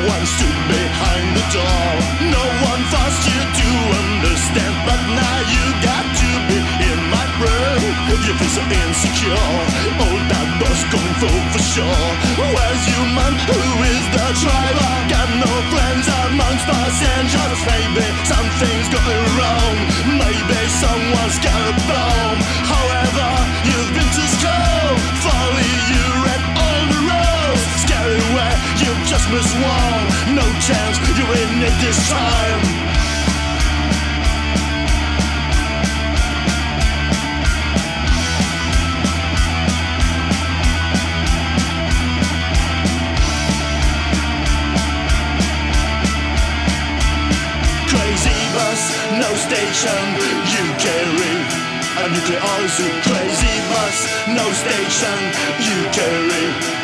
[1.54, 1.88] door.
[2.34, 3.68] No one forced you to
[4.02, 6.58] understand, but now you got to be
[6.90, 7.94] in my brain.
[8.10, 9.50] If you feel so insecure.
[10.02, 12.06] All that boss kung fu for sure.
[12.38, 13.32] Where's your man?
[13.46, 14.92] Who is the driver?
[15.14, 19.74] Got no friends amongst us and just maybe something's going wrong.
[20.18, 22.38] Maybe someone's got a bomb.
[22.66, 23.30] However,
[23.68, 24.98] you've been too slow.
[25.22, 26.43] Folly, you read all
[28.10, 30.04] way, you just miss one.
[30.34, 32.60] No chance, you're in it this time.
[47.88, 48.82] Crazy bus,
[49.22, 50.04] no station,
[50.52, 51.64] you carry
[51.96, 53.96] a nuclear zoo, crazy bus,
[54.28, 55.18] no station.
[55.60, 56.83] You carry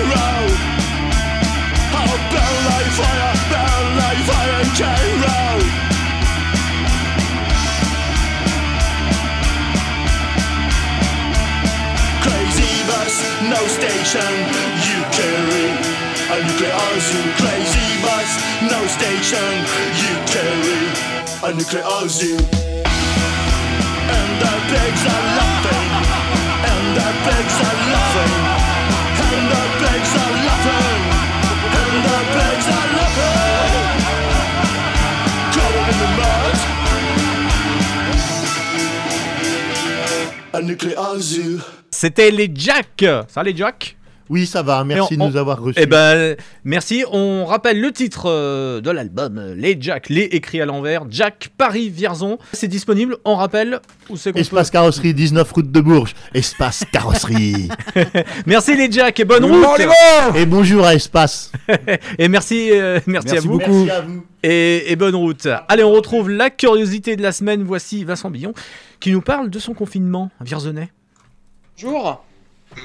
[13.81, 14.33] station,
[14.85, 15.73] you carry
[16.29, 17.25] a nuclear zoo.
[17.41, 18.29] Crazy bus,
[18.69, 19.51] no station,
[19.97, 20.81] you carry
[21.41, 22.37] a nuclear zoo.
[24.17, 25.89] And the pigs are laughing,
[26.71, 28.37] and the pigs are laughing,
[29.25, 31.01] and the pigs are laughing,
[31.81, 33.81] and the pigs are laughing.
[35.55, 36.55] Covered in the mud.
[40.53, 41.61] A nuclear zoo.
[42.01, 43.05] C'était les Jack.
[43.27, 43.95] Ça, les Jack
[44.27, 44.83] Oui, ça va.
[44.83, 45.77] Merci de on- nous avoir reçus.
[45.79, 47.03] Eh ben, merci.
[47.11, 51.49] On rappelle le titre euh, de l'album, euh, Les Jack, les écrits à l'envers, Jack
[51.59, 52.39] Paris Vierzon.
[52.53, 53.17] C'est disponible.
[53.23, 56.15] On rappelle où c'est qu'on Espace carrosserie, 19 route de Bourges.
[56.33, 57.69] Espace carrosserie.
[58.47, 59.77] Merci les Jack et bonne Bon, route.
[59.77, 61.51] les gars Et bonjour à Espace.
[62.17, 63.59] et merci, euh, merci, à Merci vous.
[63.59, 63.83] beaucoup.
[63.85, 64.25] Merci à vous.
[64.41, 65.47] Et, et bonne route.
[65.67, 67.61] Allez, on retrouve la curiosité de la semaine.
[67.61, 68.53] Voici Vincent Billon
[68.99, 70.89] qui nous parle de son confinement à Vierzonais.
[71.83, 72.23] Bonjour.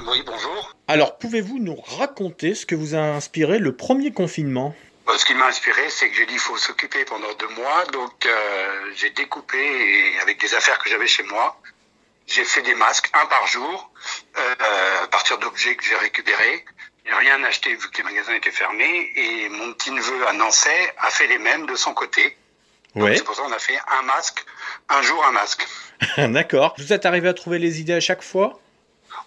[0.08, 0.74] Oui, bonjour.
[0.88, 4.74] Alors, pouvez-vous nous raconter ce que vous a inspiré le premier confinement?
[5.08, 7.84] Euh, Ce qui m'a inspiré, c'est que j'ai dit il faut s'occuper pendant deux mois.
[7.92, 11.60] Donc euh, j'ai découpé et avec des affaires que j'avais chez moi.
[12.26, 13.90] J'ai fait des masques, un par jour,
[14.38, 16.64] euh, à partir d'objets que j'ai récupérés.
[17.04, 19.12] J'ai rien acheté vu que les magasins étaient fermés.
[19.14, 20.68] Et mon petit neveu à Nancy
[20.98, 22.36] a fait les mêmes de son côté.
[22.94, 23.14] Ouais.
[23.14, 24.42] C'est pour ça qu'on a fait un masque,
[24.88, 25.66] un jour un masque.
[26.16, 26.74] D'accord.
[26.78, 28.58] Vous êtes arrivé à trouver les idées à chaque fois?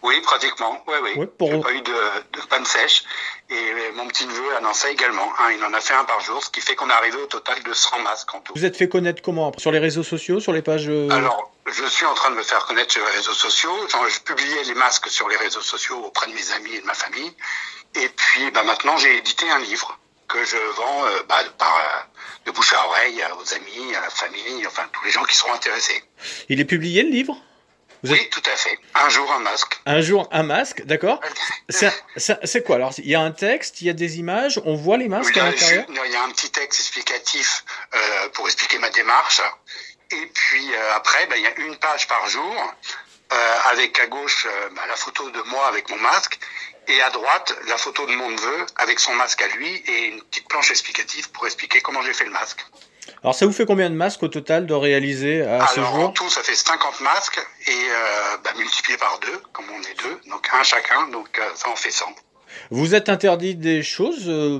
[0.01, 0.81] Oui, pratiquement.
[0.87, 1.27] Oui, oui.
[1.37, 3.03] Pour- J'ai pas eu de, de panne sèche.
[3.49, 5.29] Et mon petit neveu à Nancy également.
[5.39, 7.25] hein, il en a fait un par jour, ce qui fait qu'on est arrivé au
[7.25, 8.53] total de 100 masques en tout.
[8.55, 11.83] Vous êtes fait connaître comment Sur les réseaux sociaux, sur les pages euh, Alors, je
[11.85, 13.73] suis en train de me faire connaître sur les réseaux sociaux.
[14.07, 16.93] Je publiais les masques sur les réseaux sociaux auprès de mes amis et de ma
[16.93, 17.33] famille.
[17.95, 19.97] Et puis, bah, maintenant, j'ai édité un livre
[20.27, 24.09] que je vends euh, bah, par, euh, de bouche à oreille aux amis, à la
[24.11, 26.03] famille, enfin, tous les gens qui seront intéressés.
[26.49, 27.35] Il est publié le livre?
[28.03, 28.79] Vous Oui, tout à fait.
[28.95, 29.79] Un jour, un masque.
[29.85, 31.19] Un jour, un masque, d'accord
[31.69, 34.97] C'est quoi Alors, il y a un texte, il y a des images, on voit
[34.97, 35.85] les masques à l'intérieur?
[35.89, 39.41] il y a un petit texte explicatif euh, pour expliquer ma démarche.
[40.11, 42.73] Et puis euh, après, bah, il y a une page par jour
[43.31, 46.39] euh, avec à gauche bah, la photo de moi avec mon masque
[46.87, 50.21] et à droite la photo de mon neveu avec son masque à lui et une
[50.23, 52.65] petite planche explicative pour expliquer comment j'ai fait le masque.
[53.23, 55.99] Alors, ça vous fait combien de masques au total de réaliser à ce Alors en
[56.01, 60.01] jour tout, ça fait 50 masques et euh, bah, multiplié par deux, comme on est
[60.01, 62.05] deux, donc un chacun, donc euh, ça en fait 100.
[62.71, 64.59] Vous êtes interdit des choses euh,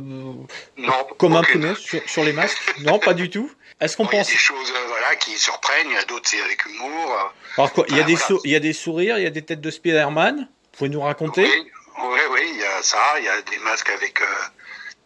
[0.78, 1.64] Non, comme aucune.
[1.66, 2.58] imprimées sur, sur les masques?
[2.82, 3.52] Non, pas du tout.
[3.82, 6.04] Est-ce qu'on Il y a pense des choses euh, voilà, qui surprennent, il y a
[6.06, 7.34] d'autres c'est avec humour.
[7.58, 8.28] Alors quoi Il y a des voilà.
[8.28, 10.36] sou- il y a des sourires, il y a des têtes de Spider-Man?
[10.40, 11.44] Vous pouvez nous raconter?
[11.44, 11.72] Oui,
[12.04, 14.26] oui, oui, il y a ça, il y a des masques avec euh,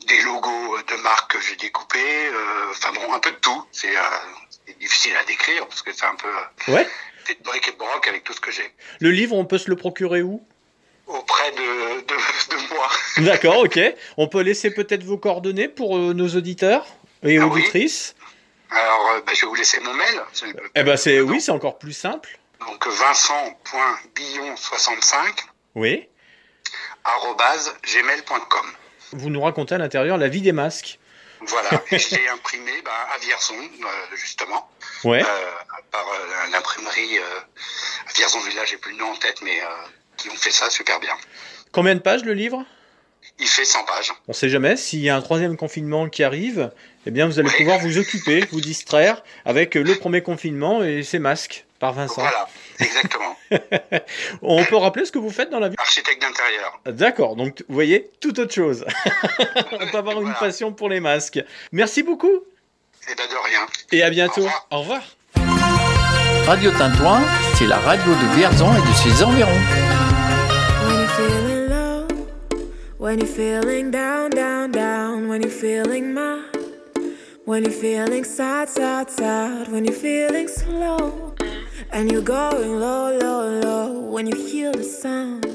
[0.07, 3.65] des logos de marques que j'ai découpés, euh, enfin bon, un peu de tout.
[3.71, 4.01] C'est euh,
[4.65, 6.87] c'est difficile à décrire parce que c'est un peu euh, Ouais.
[7.25, 8.71] c'est de bric et de broc avec tout ce que j'ai.
[8.99, 10.41] Le livre, on peut se le procurer où?
[11.07, 12.89] Auprès de, de, de moi.
[13.17, 13.79] D'accord, ok.
[14.17, 16.85] On peut laisser peut-être vos coordonnées pour nos auditeurs
[17.23, 17.59] et Ah oui.
[17.61, 18.15] auditrices?
[18.71, 20.21] Alors, bah, je vais vous laisser mon mail.
[20.75, 22.39] Eh ben c'est oui, c'est encore plus simple.
[22.61, 25.13] Donc vincent.billon65
[25.75, 26.07] Oui.
[27.85, 28.65] gmail.com.
[29.13, 30.99] Vous nous racontez à l'intérieur la vie des masques.
[31.45, 34.69] Voilà, et je l'ai imprimé bah, à Vierzon, euh, justement.
[35.03, 35.21] Ouais.
[35.21, 35.25] Euh,
[35.91, 37.39] par euh, l'imprimerie euh,
[38.07, 39.59] à Vierzon Village, j'ai plus le nom en tête, mais
[40.17, 41.13] qui ont fait ça super bien.
[41.71, 42.63] Combien de pages le livre?
[43.39, 44.13] Il fait 100 pages.
[44.27, 44.77] On sait jamais.
[44.77, 46.71] S'il y a un troisième confinement qui arrive,
[47.05, 51.19] eh bien vous allez pouvoir vous occuper, vous distraire avec le premier confinement et ses
[51.19, 52.21] masques par Vincent.
[52.21, 52.47] Voilà,
[52.83, 53.35] exactement.
[54.41, 56.79] On peut rappeler ce que vous faites dans la vie Architecte d'intérieur.
[56.85, 58.85] D'accord, donc vous voyez, tout autre chose.
[59.71, 61.39] On peut avoir une passion pour les masques.
[61.71, 62.31] Merci beaucoup
[63.09, 63.65] Et ben de rien.
[63.91, 64.47] et à bientôt.
[64.71, 65.01] Au revoir.
[66.45, 67.21] Radio Tintouin,
[67.57, 69.49] c'est la radio de Vierzon et de ses environs.
[70.87, 72.07] When feeling low,
[72.99, 76.41] when you're feeling down, down, down, when you're feeling mad,
[77.45, 81.33] when you're feeling sad, sad, sad, when you're feeling slow.
[81.93, 83.99] And you're going low, low, low.
[84.09, 85.45] When you hear the sound,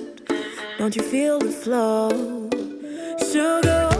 [0.79, 2.09] don't you feel the flow?
[3.31, 3.98] Sugar,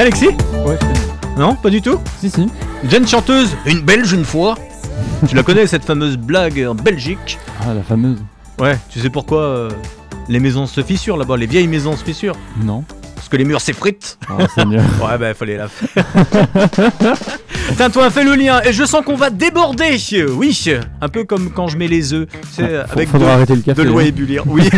[0.00, 0.26] connais Alexis
[0.66, 1.36] Ouais, je connais.
[1.38, 2.48] Non, pas du tout Si, si.
[2.88, 4.56] Jeune chanteuse, une belge une fois.
[5.28, 8.18] tu la connais cette fameuse blague en Belgique Ah, la fameuse.
[8.58, 9.70] Ouais, tu sais pourquoi euh,
[10.28, 12.84] les maisons se fissurent là-bas, les vieilles maisons se fissurent Non.
[13.14, 14.18] Parce que les murs s'effritent.
[14.30, 14.82] Oh, Seigneur.
[15.02, 16.04] ouais, bah fallait la faire.
[17.78, 19.96] Tintoin fait le lien et je sens qu'on va déborder.
[20.34, 20.68] Oui,
[21.00, 22.36] un peu comme quand je mets les œufs, Ah,
[22.86, 24.04] faut- avec faudra de, arrêter le café, de l'eau hein.
[24.04, 24.42] ébullir.
[24.46, 24.68] Oui.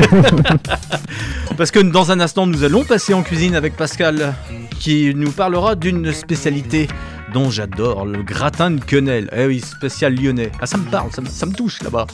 [1.56, 4.34] Parce que dans un instant, nous allons passer en cuisine avec Pascal
[4.82, 6.88] qui nous parlera d'une spécialité
[7.32, 9.28] dont j'adore, le gratin de quenelle.
[9.36, 10.50] Eh oui, spécial lyonnais.
[10.60, 12.06] Ah, ça me parle, ça me, ça me touche là-bas.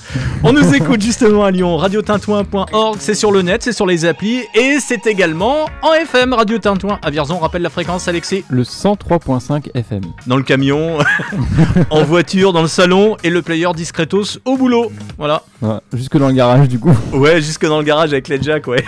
[0.43, 4.43] On nous écoute justement à Lyon, radiotintouin.org, c'est sur le net, c'est sur les applis
[4.55, 6.99] et c'est également en FM, Radio Tintouin.
[7.03, 10.03] À Vierzon, rappelle la fréquence, Alexis Le 103.5 FM.
[10.27, 10.99] dans le camion,
[11.91, 14.93] en voiture, dans le salon et le player discretos au boulot.
[15.17, 15.43] Voilà.
[15.61, 16.97] Voilà, jusque dans le garage du coup.
[17.13, 18.85] Ouais, jusque dans le garage avec les jacks, ouais.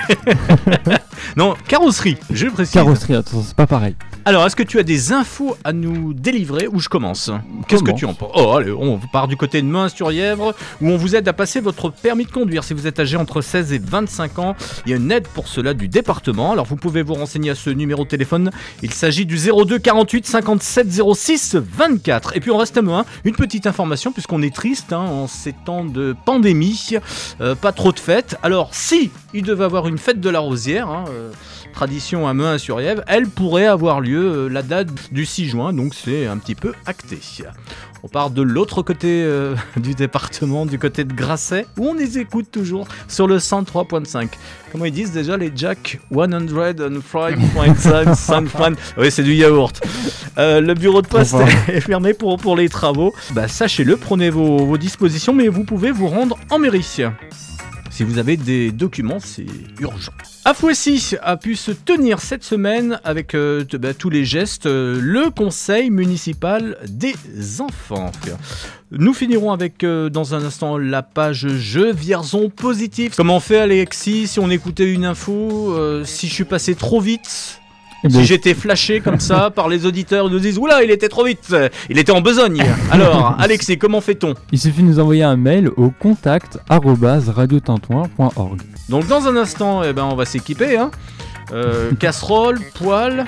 [1.37, 2.75] non, carrosserie, je précise.
[2.75, 3.97] Carrosserie, attention, c'est pas pareil.
[4.25, 7.31] Alors, est-ce que tu as des infos à nous délivrer ou je commence
[7.69, 10.97] Qu'est-ce que tu en penses Oh, allez, on part du côté de Main-sur-Yèvre où on
[10.97, 12.65] vous aide à passer votre permis de conduire.
[12.65, 14.57] Si vous êtes âgé entre 16 et 25 ans,
[14.87, 16.53] il y a une aide pour cela du département.
[16.53, 18.51] Alors, vous pouvez vous renseigner à ce numéro de téléphone.
[18.83, 22.37] Il s'agit du 02 48 57 06 24.
[22.37, 23.05] Et puis, on reste à main.
[23.25, 26.91] Une petite information, puisqu'on est triste hein, en ces temps de pandémie.
[27.41, 28.37] Euh, pas trop de fêtes.
[28.43, 31.31] Alors, si il devait avoir une fête de la rosière, hein, euh,
[31.73, 36.10] tradition à Meun-sur-Yèvre, elle pourrait avoir lieu euh, la date du 6 juin, donc c'est
[36.27, 37.19] un petit peu acté.
[38.03, 42.19] On part de l'autre côté euh, du département, du côté de Grasset, où on les
[42.19, 44.29] écoute toujours sur le 103.5.
[44.73, 49.81] Comment ils disent déjà les Jack 103.5 San Fran Oui, c'est du yaourt.
[50.39, 51.47] Euh, le bureau de poste Enfin.
[51.73, 53.13] est fermé pour, pour les travaux.
[53.33, 56.81] Bah, sachez-le, prenez vos, vos dispositions, mais vous pouvez vous rendre en mairie.
[58.01, 59.45] Si vous avez des documents, c'est
[59.79, 60.13] urgent.
[60.47, 65.29] Afouessi a pu se tenir cette semaine avec euh, bah, tous les gestes euh, le
[65.29, 67.13] conseil municipal des
[67.61, 68.11] enfants.
[68.91, 73.17] Nous finirons avec euh, dans un instant la page jeux Vierzon positif.
[73.17, 75.77] Comment on fait Alexis si on écoutait une info
[76.07, 77.60] Si je suis passé trop vite?
[78.09, 81.25] Si j'étais flashé comme ça par les auditeurs, ils nous disent Oula, il était trop
[81.25, 81.55] vite,
[81.89, 82.63] il était en besogne.
[82.91, 84.35] Alors, Alexis, comment fait-on?
[84.53, 88.61] Il suffit de nous envoyer un mail au contact radiotintouin.org.
[88.89, 90.77] Donc dans un instant, eh ben, on va s'équiper.
[90.77, 90.91] Hein.
[91.53, 93.25] Euh, casserole, poêle,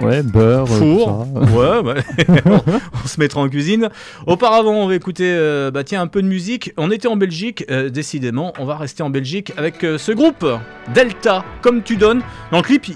[0.00, 1.26] Ouais, beurre, euh, four.
[1.34, 1.40] ça.
[1.56, 1.94] Ouais, bah,
[2.46, 2.60] on,
[3.04, 3.88] on se mettra en cuisine.
[4.26, 6.72] Auparavant, on va écouter euh, bah, tiens, un peu de musique.
[6.76, 10.46] On était en Belgique, euh, décidément, on va rester en Belgique avec euh, ce groupe,
[10.94, 12.22] Delta, comme tu donnes.
[12.50, 12.86] Dans le clip,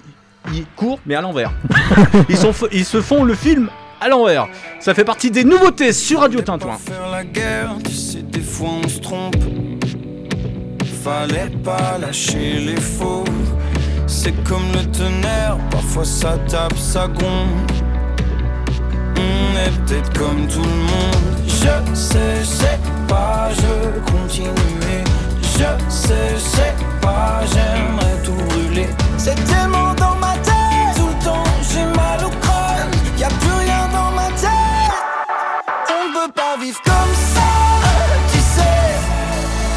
[0.53, 1.53] il, il court, mais à l'envers.
[2.29, 3.69] ils, sont, ils se font le film
[4.01, 4.49] à l'envers.
[4.81, 6.77] Ça fait partie des nouveautés sur Radio Tintouin.
[6.77, 9.37] faire la guerre, tu sais, des fois on se trompe.
[11.03, 13.25] Fallait pas lâcher les faux.
[14.07, 17.73] C'est comme le tonnerre, parfois ça tape, ça gronde.
[19.17, 21.35] On est peut-être comme tout le monde.
[21.47, 22.79] Je sais, je sais
[23.09, 25.05] pas, je continuer.
[25.43, 28.89] Je sais, je sais pas, j'aimerais tout brûler.
[29.17, 29.94] C'est tellement
[33.15, 33.19] crâne.
[33.19, 34.51] Y a plus rien dans ma tête.
[35.91, 37.51] On peut pas vivre comme ça,
[38.33, 38.95] tu sais.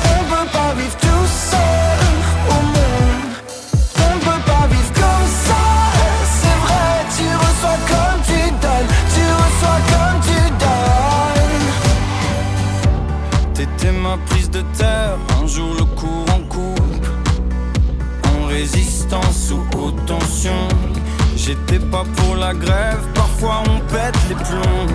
[0.05, 1.99] On peut pas vivre tout seul
[2.49, 3.35] au monde.
[3.97, 5.63] On peut pas vivre comme ça,
[6.39, 7.05] c'est vrai.
[7.15, 11.67] Tu reçois comme tu donnes, tu reçois comme tu donnes.
[13.53, 17.07] T'étais ma prise de terre, un jour le courant coupe.
[18.25, 20.67] En résistance sous haute tension.
[21.47, 24.87] J'étais pas pour la grève, parfois on pète les plombs.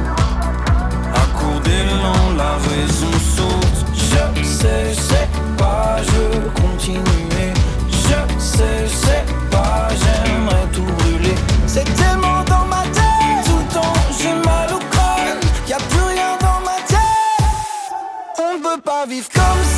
[1.14, 3.86] À court d'élan, la raison saute.
[3.94, 7.54] Je sais, sais pas, je continuer.
[7.88, 11.36] Je sais, sais pas, j'aimerais tout brûler.
[11.66, 15.40] C'est tellement dans ma tête, tout le temps j'ai mal au crâne.
[15.66, 17.96] Y a plus rien dans ma tête.
[18.38, 19.71] On peut pas vivre comme ça,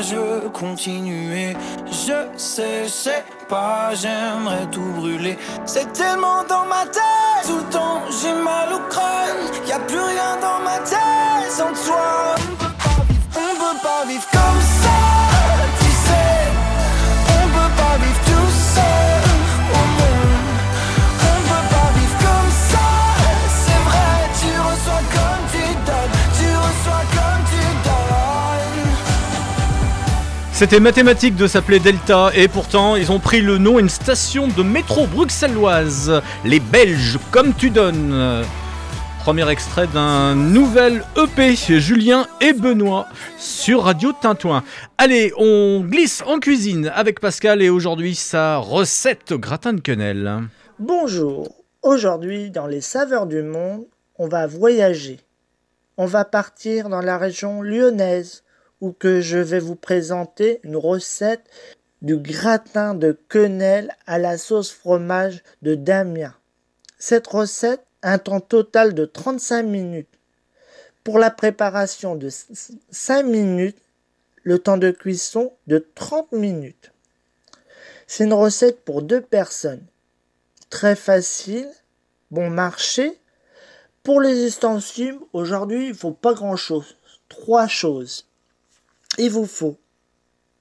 [0.00, 1.56] pas, je continuer.
[1.86, 5.38] Je sais, je sais pas, j'aimerais tout brûler.
[5.66, 9.38] C'est tellement dans ma tête, tout le temps j'ai mal au crâne.
[9.66, 12.34] Y a plus rien dans ma tête sans toi.
[13.34, 14.79] On peut pas vivre comme ça,
[30.60, 34.46] C'était mathématique de s'appeler Delta et pourtant ils ont pris le nom à une station
[34.46, 36.20] de métro bruxelloise.
[36.44, 38.44] Les Belges, comme tu donnes.
[39.20, 43.08] Premier extrait d'un nouvel EP, Julien et Benoît,
[43.38, 44.62] sur Radio Tintouin.
[44.98, 50.42] Allez, on glisse en cuisine avec Pascal et aujourd'hui sa recette gratin de quenelle.
[50.78, 51.48] Bonjour.
[51.80, 53.86] Aujourd'hui, dans les saveurs du monde,
[54.18, 55.20] on va voyager.
[55.96, 58.42] On va partir dans la région lyonnaise
[58.98, 61.44] que je vais vous présenter une recette
[62.02, 66.34] du gratin de quenelle à la sauce fromage de Damien.
[66.98, 70.08] Cette recette a un temps total de 35 minutes.
[71.04, 72.28] Pour la préparation de
[72.90, 73.78] 5 minutes,
[74.42, 76.92] le temps de cuisson de 30 minutes.
[78.06, 79.84] C'est une recette pour deux personnes
[80.70, 81.68] très facile,
[82.30, 83.18] bon marché.
[84.02, 86.96] Pour les ustensiles, aujourd'hui, il faut pas grand-chose.
[87.28, 88.26] Trois choses.
[89.22, 89.76] Il vous faut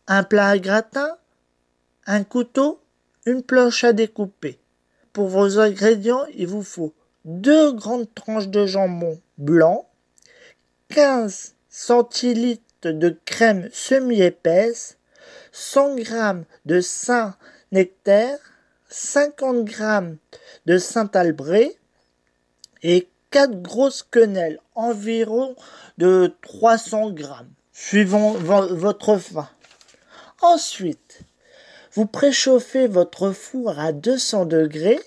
[0.07, 1.17] un plat à gratin,
[2.05, 2.81] un couteau,
[3.25, 4.59] une planche à découper.
[5.13, 6.93] Pour vos ingrédients, il vous faut
[7.23, 9.87] deux grandes tranches de jambon blanc,
[10.89, 14.97] 15 centilitres de crème semi-épaisse,
[15.53, 16.05] 100 g
[16.65, 18.39] de Saint-Nectaire,
[18.89, 19.99] 50 g
[20.65, 21.77] de Saint-Albret
[22.83, 25.55] et 4 grosses quenelles, environ
[25.97, 27.23] de 300 g,
[27.81, 29.49] suivant vo- votre faim.
[30.41, 31.21] Ensuite,
[31.93, 34.99] vous préchauffez votre four à 200 degrés.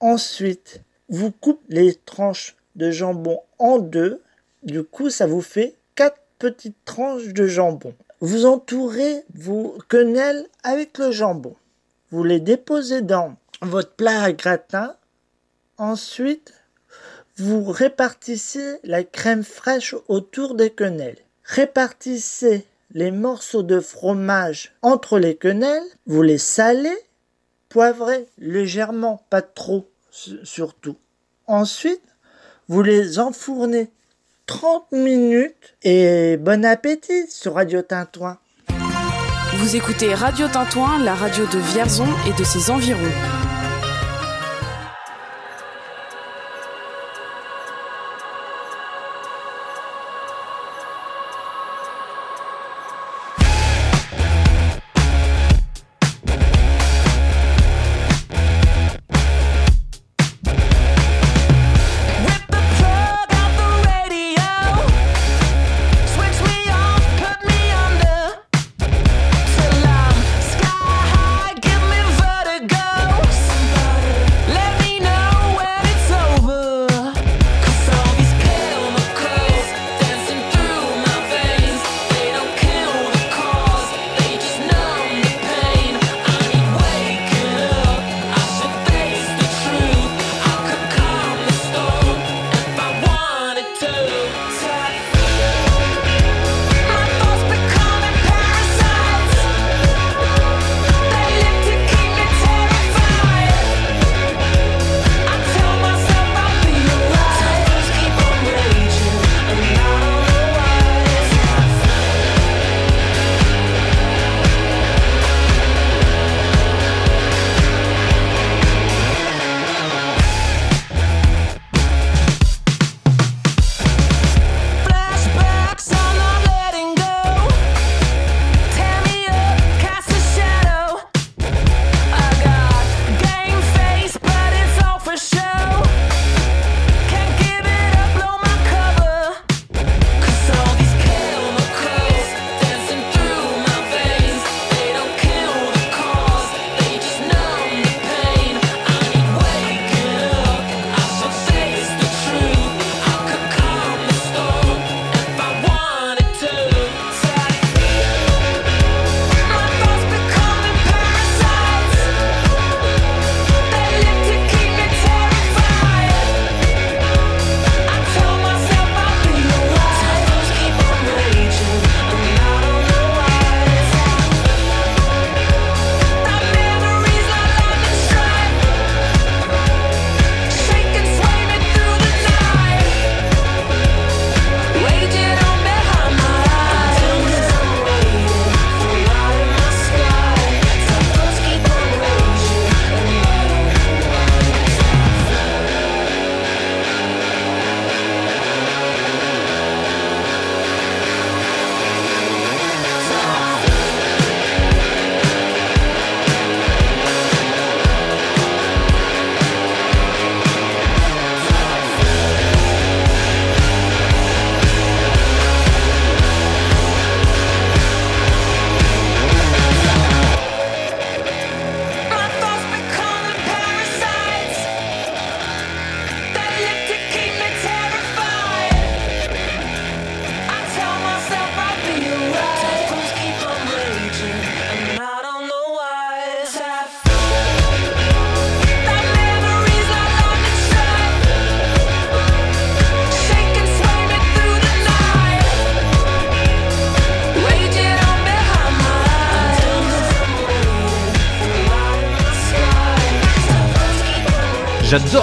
[0.00, 4.22] Ensuite, vous coupez les tranches de jambon en deux.
[4.62, 7.94] Du coup, ça vous fait 4 petites tranches de jambon.
[8.20, 11.54] Vous entourez vos quenelles avec le jambon.
[12.10, 14.96] Vous les déposez dans votre plat à gratin.
[15.76, 16.54] Ensuite,
[17.36, 21.18] vous répartissez la crème fraîche autour des quenelles.
[21.46, 25.82] Répartissez les morceaux de fromage entre les quenelles.
[26.06, 26.96] Vous les salez,
[27.68, 30.96] poivrez légèrement, pas trop su- surtout.
[31.46, 32.02] Ensuite,
[32.68, 33.90] vous les enfournez
[34.46, 38.38] 30 minutes et bon appétit sur Radio Tintouin.
[39.54, 43.00] Vous écoutez Radio Tintouin, la radio de Vierzon et de ses environs.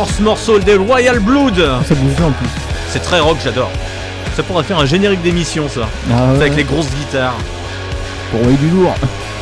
[0.04, 1.56] J'adore ce morceau, des Royal Blood.
[1.88, 2.50] Ça bouge bien en plus.
[2.90, 3.72] C'est très rock, j'adore.
[4.36, 5.88] Ça pourrait faire un générique d'émission, ça.
[6.12, 6.36] Ah ouais.
[6.42, 7.36] Avec les grosses guitares.
[8.30, 8.96] Pour envoyer du lourd.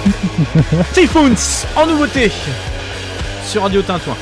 [0.93, 2.31] Typhoons en nouveauté
[3.43, 4.15] sur Radio Tintouin.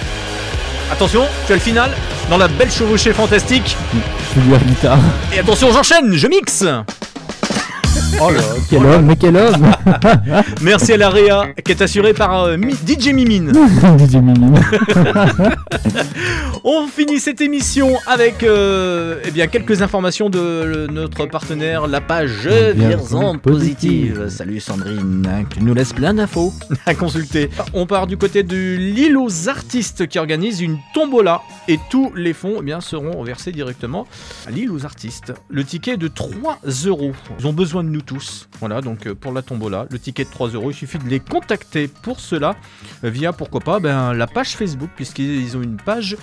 [0.89, 1.91] Attention, tu as le final
[2.29, 3.75] dans la belle chevauchée fantastique.
[4.33, 4.99] Je air guitare.
[5.33, 6.63] Et attention, j'enchaîne, je mixe.
[8.21, 9.71] Oh là, quel homme, mais quel homme
[10.61, 13.51] Merci à la Réa qui est assurée par euh, Mi- DJ Mimine.
[13.97, 14.59] DJ Mimine.
[16.65, 22.47] On finit cette émission avec euh, eh bien, quelques informations de notre partenaire, la page
[22.47, 24.27] Vierzon Positive.
[24.29, 26.53] Salut Sandrine, hein, qui nous laisse plein d'infos
[26.85, 27.49] à consulter.
[27.73, 32.33] On part du côté de l'île aux artistes qui organise une tombola et tous les
[32.33, 34.07] fonds eh bien, seront versés directement
[34.45, 35.33] à l'île aux artistes.
[35.49, 37.13] Le ticket est de 3 euros.
[37.39, 38.49] Ils ont besoin de nous tous.
[38.59, 41.19] Voilà, donc euh, pour la tombola, le ticket de 3 euros, il suffit de les
[41.19, 42.55] contacter pour cela
[43.03, 46.17] euh, via pourquoi pas ben, la page Facebook, puisqu'ils ont une page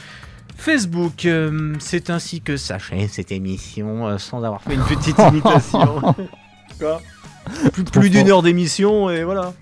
[0.57, 1.25] Facebook.
[1.27, 6.03] Euh, c'est ainsi que s'achève cette émission euh, sans avoir fait une petite imitation.
[6.81, 7.01] Quoi?
[7.73, 9.53] Plus plus d'une heure d'émission et voilà.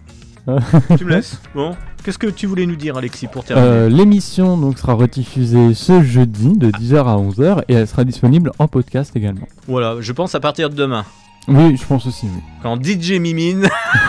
[0.96, 3.68] tu me laisses Bon Qu'est-ce que tu voulais nous dire, Alexis, pour terminer?
[3.68, 8.50] Euh, L'émission donc sera rediffusée ce jeudi de 10h à 11h et elle sera disponible
[8.58, 9.46] en podcast également.
[9.66, 11.04] Voilà, je pense à partir de demain.
[11.46, 12.26] Oui, je pense aussi.
[12.26, 12.40] Oui.
[12.62, 13.68] Quand DJ mimine.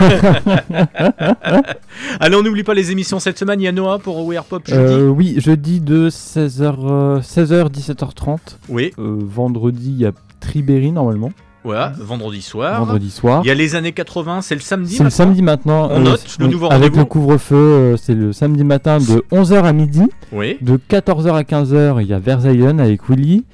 [2.20, 3.60] Allez, on n'oublie pas les émissions cette semaine.
[3.60, 4.80] Il y a Noah pour We Are Pop jeudi.
[4.80, 8.38] Euh, oui, jeudi de 16h, euh, 16h 17h30.
[8.68, 8.92] Oui.
[8.98, 11.30] Euh, vendredi, il y a Tribéry normalement.
[11.64, 12.78] Voilà, vendredi soir.
[12.84, 13.42] Vendredi soir.
[13.44, 15.88] Il y a les années 80, c'est le samedi C'est le samedi maintenant.
[15.90, 19.24] On euh, note c'est- le nouveau Avec le couvre-feu, euh, c'est le samedi matin de
[19.32, 20.02] 11h à midi.
[20.30, 20.58] Oui.
[20.60, 23.44] De 14h à 15h, il y a Versailles avec Willy.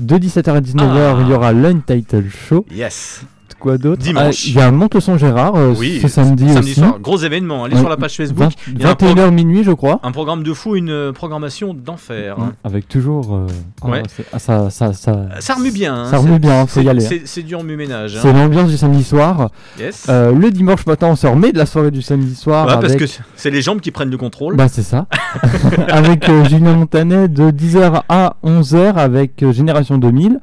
[0.00, 1.18] De 17h à 19h, Ah.
[1.22, 2.64] il y aura l'Untitled Show.
[2.72, 3.22] Yes.
[3.60, 4.42] Quoi d'autre Dimanche.
[4.46, 6.74] Ah, Il y a Monteson Gérard euh, Oui, ce samedi, aussi.
[6.74, 6.98] soir.
[6.98, 7.64] Gros événement.
[7.64, 8.38] Allez Ouais, sur la page Facebook.
[8.38, 10.00] 20 Il y a un 21h minuit, je crois.
[10.02, 12.36] Un programme de fou, une euh, programmation d'enfer.
[12.40, 12.52] hein.
[12.64, 13.34] Avec toujours.
[13.36, 13.46] euh,
[13.82, 14.02] ah, Ouais.
[14.32, 15.94] ah, ça, ça, ça, Ça remue bien.
[15.94, 16.06] hein.
[16.10, 17.00] Ça remue C'est- bien, faut c'est- y aller.
[17.02, 17.22] C'est hein.
[17.26, 18.16] c'est du remue-ménage.
[18.16, 18.20] hein.
[18.22, 19.50] C'est l'ambiance du samedi soir.
[19.78, 20.06] Yes.
[20.08, 22.66] Euh, le dimanche matin, on se remet de la soirée du samedi soir.
[22.66, 23.04] Ouais, parce que
[23.36, 24.56] c'est les jambes qui prennent le contrôle.
[24.56, 25.06] Bah, c'est ça.
[25.88, 30.40] avec Julien Montanet de 10h à 11h avec Génération 2000.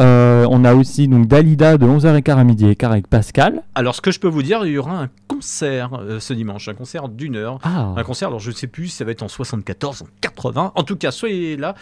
[0.00, 3.62] Euh, on a aussi donc Dalida de 11h15 à midi et quart avec Pascal.
[3.74, 6.68] Alors, ce que je peux vous dire, il y aura un concert euh, ce dimanche,
[6.68, 7.58] un concert d'une heure.
[7.62, 7.94] Ah.
[7.96, 10.72] Un concert, alors je ne sais plus si ça va être en 74, en 80.
[10.74, 11.74] En tout cas, soyez là.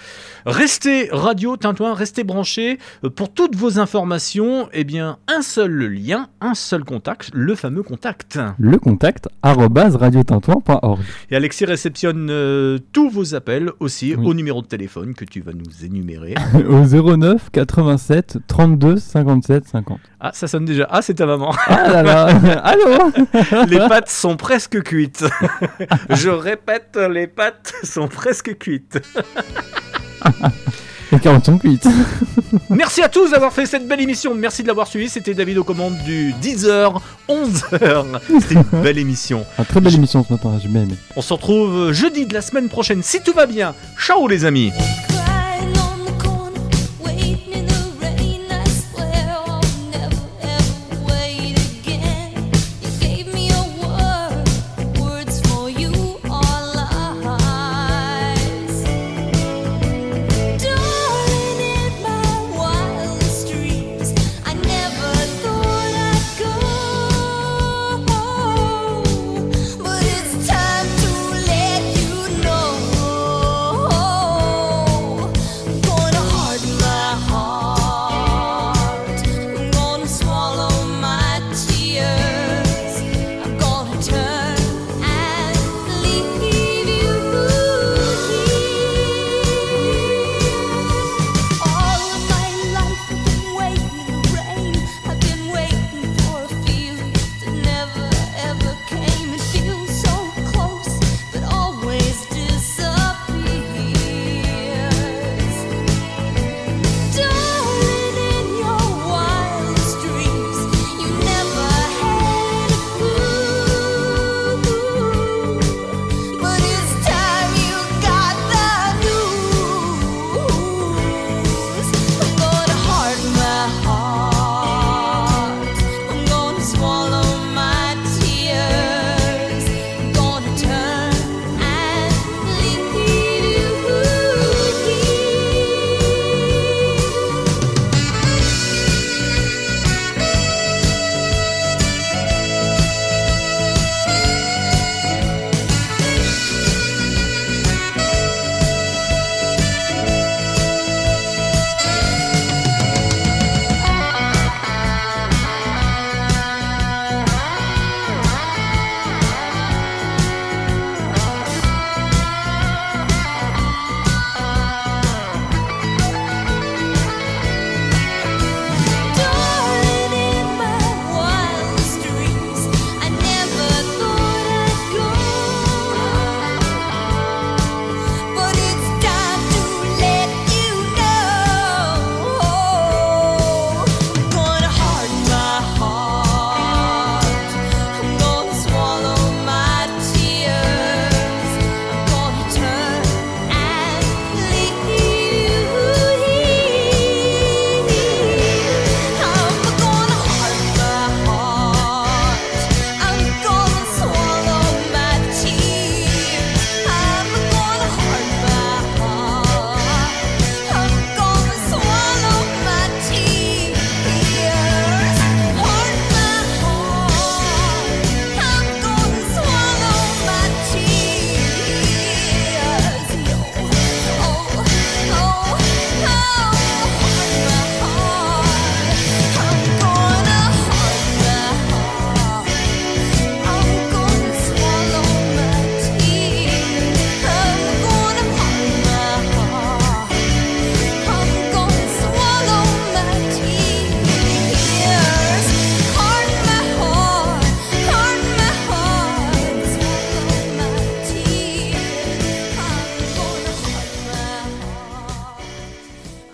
[0.46, 2.78] Restez radio Tintouin, restez branchés.
[3.04, 7.82] Euh, Pour toutes vos informations, eh bien, un seul lien, un seul contact, le fameux
[7.82, 8.38] contact.
[8.58, 11.00] Le contact radiotintouin.org.
[11.30, 15.52] Et Alexis réceptionne euh, tous vos appels aussi au numéro de téléphone que tu vas
[15.52, 16.34] nous énumérer.
[16.68, 17.50] Au 09
[18.04, 19.98] 87 32 57 50.
[20.20, 20.86] Ah, ça sonne déjà.
[20.90, 21.52] Ah, c'est ta maman.
[21.66, 22.26] Ah là là.
[22.64, 23.12] Allô
[23.68, 25.24] Les pâtes sont presque cuites.
[26.10, 29.00] Je répète, les pâtes sont presque cuites.
[31.12, 31.86] Les carottes sont cuites.
[32.70, 34.34] Merci à tous d'avoir fait cette belle émission.
[34.34, 35.08] Merci de l'avoir suivi.
[35.08, 38.20] C'était David aux commandes du 10h, 11h.
[38.40, 39.44] C'était une belle émission.
[39.56, 40.94] Ah, très belle émission ce matin, j'ai bien aimé.
[41.16, 43.74] On se retrouve jeudi de la semaine prochaine si tout va bien.
[43.98, 44.72] Ciao les amis.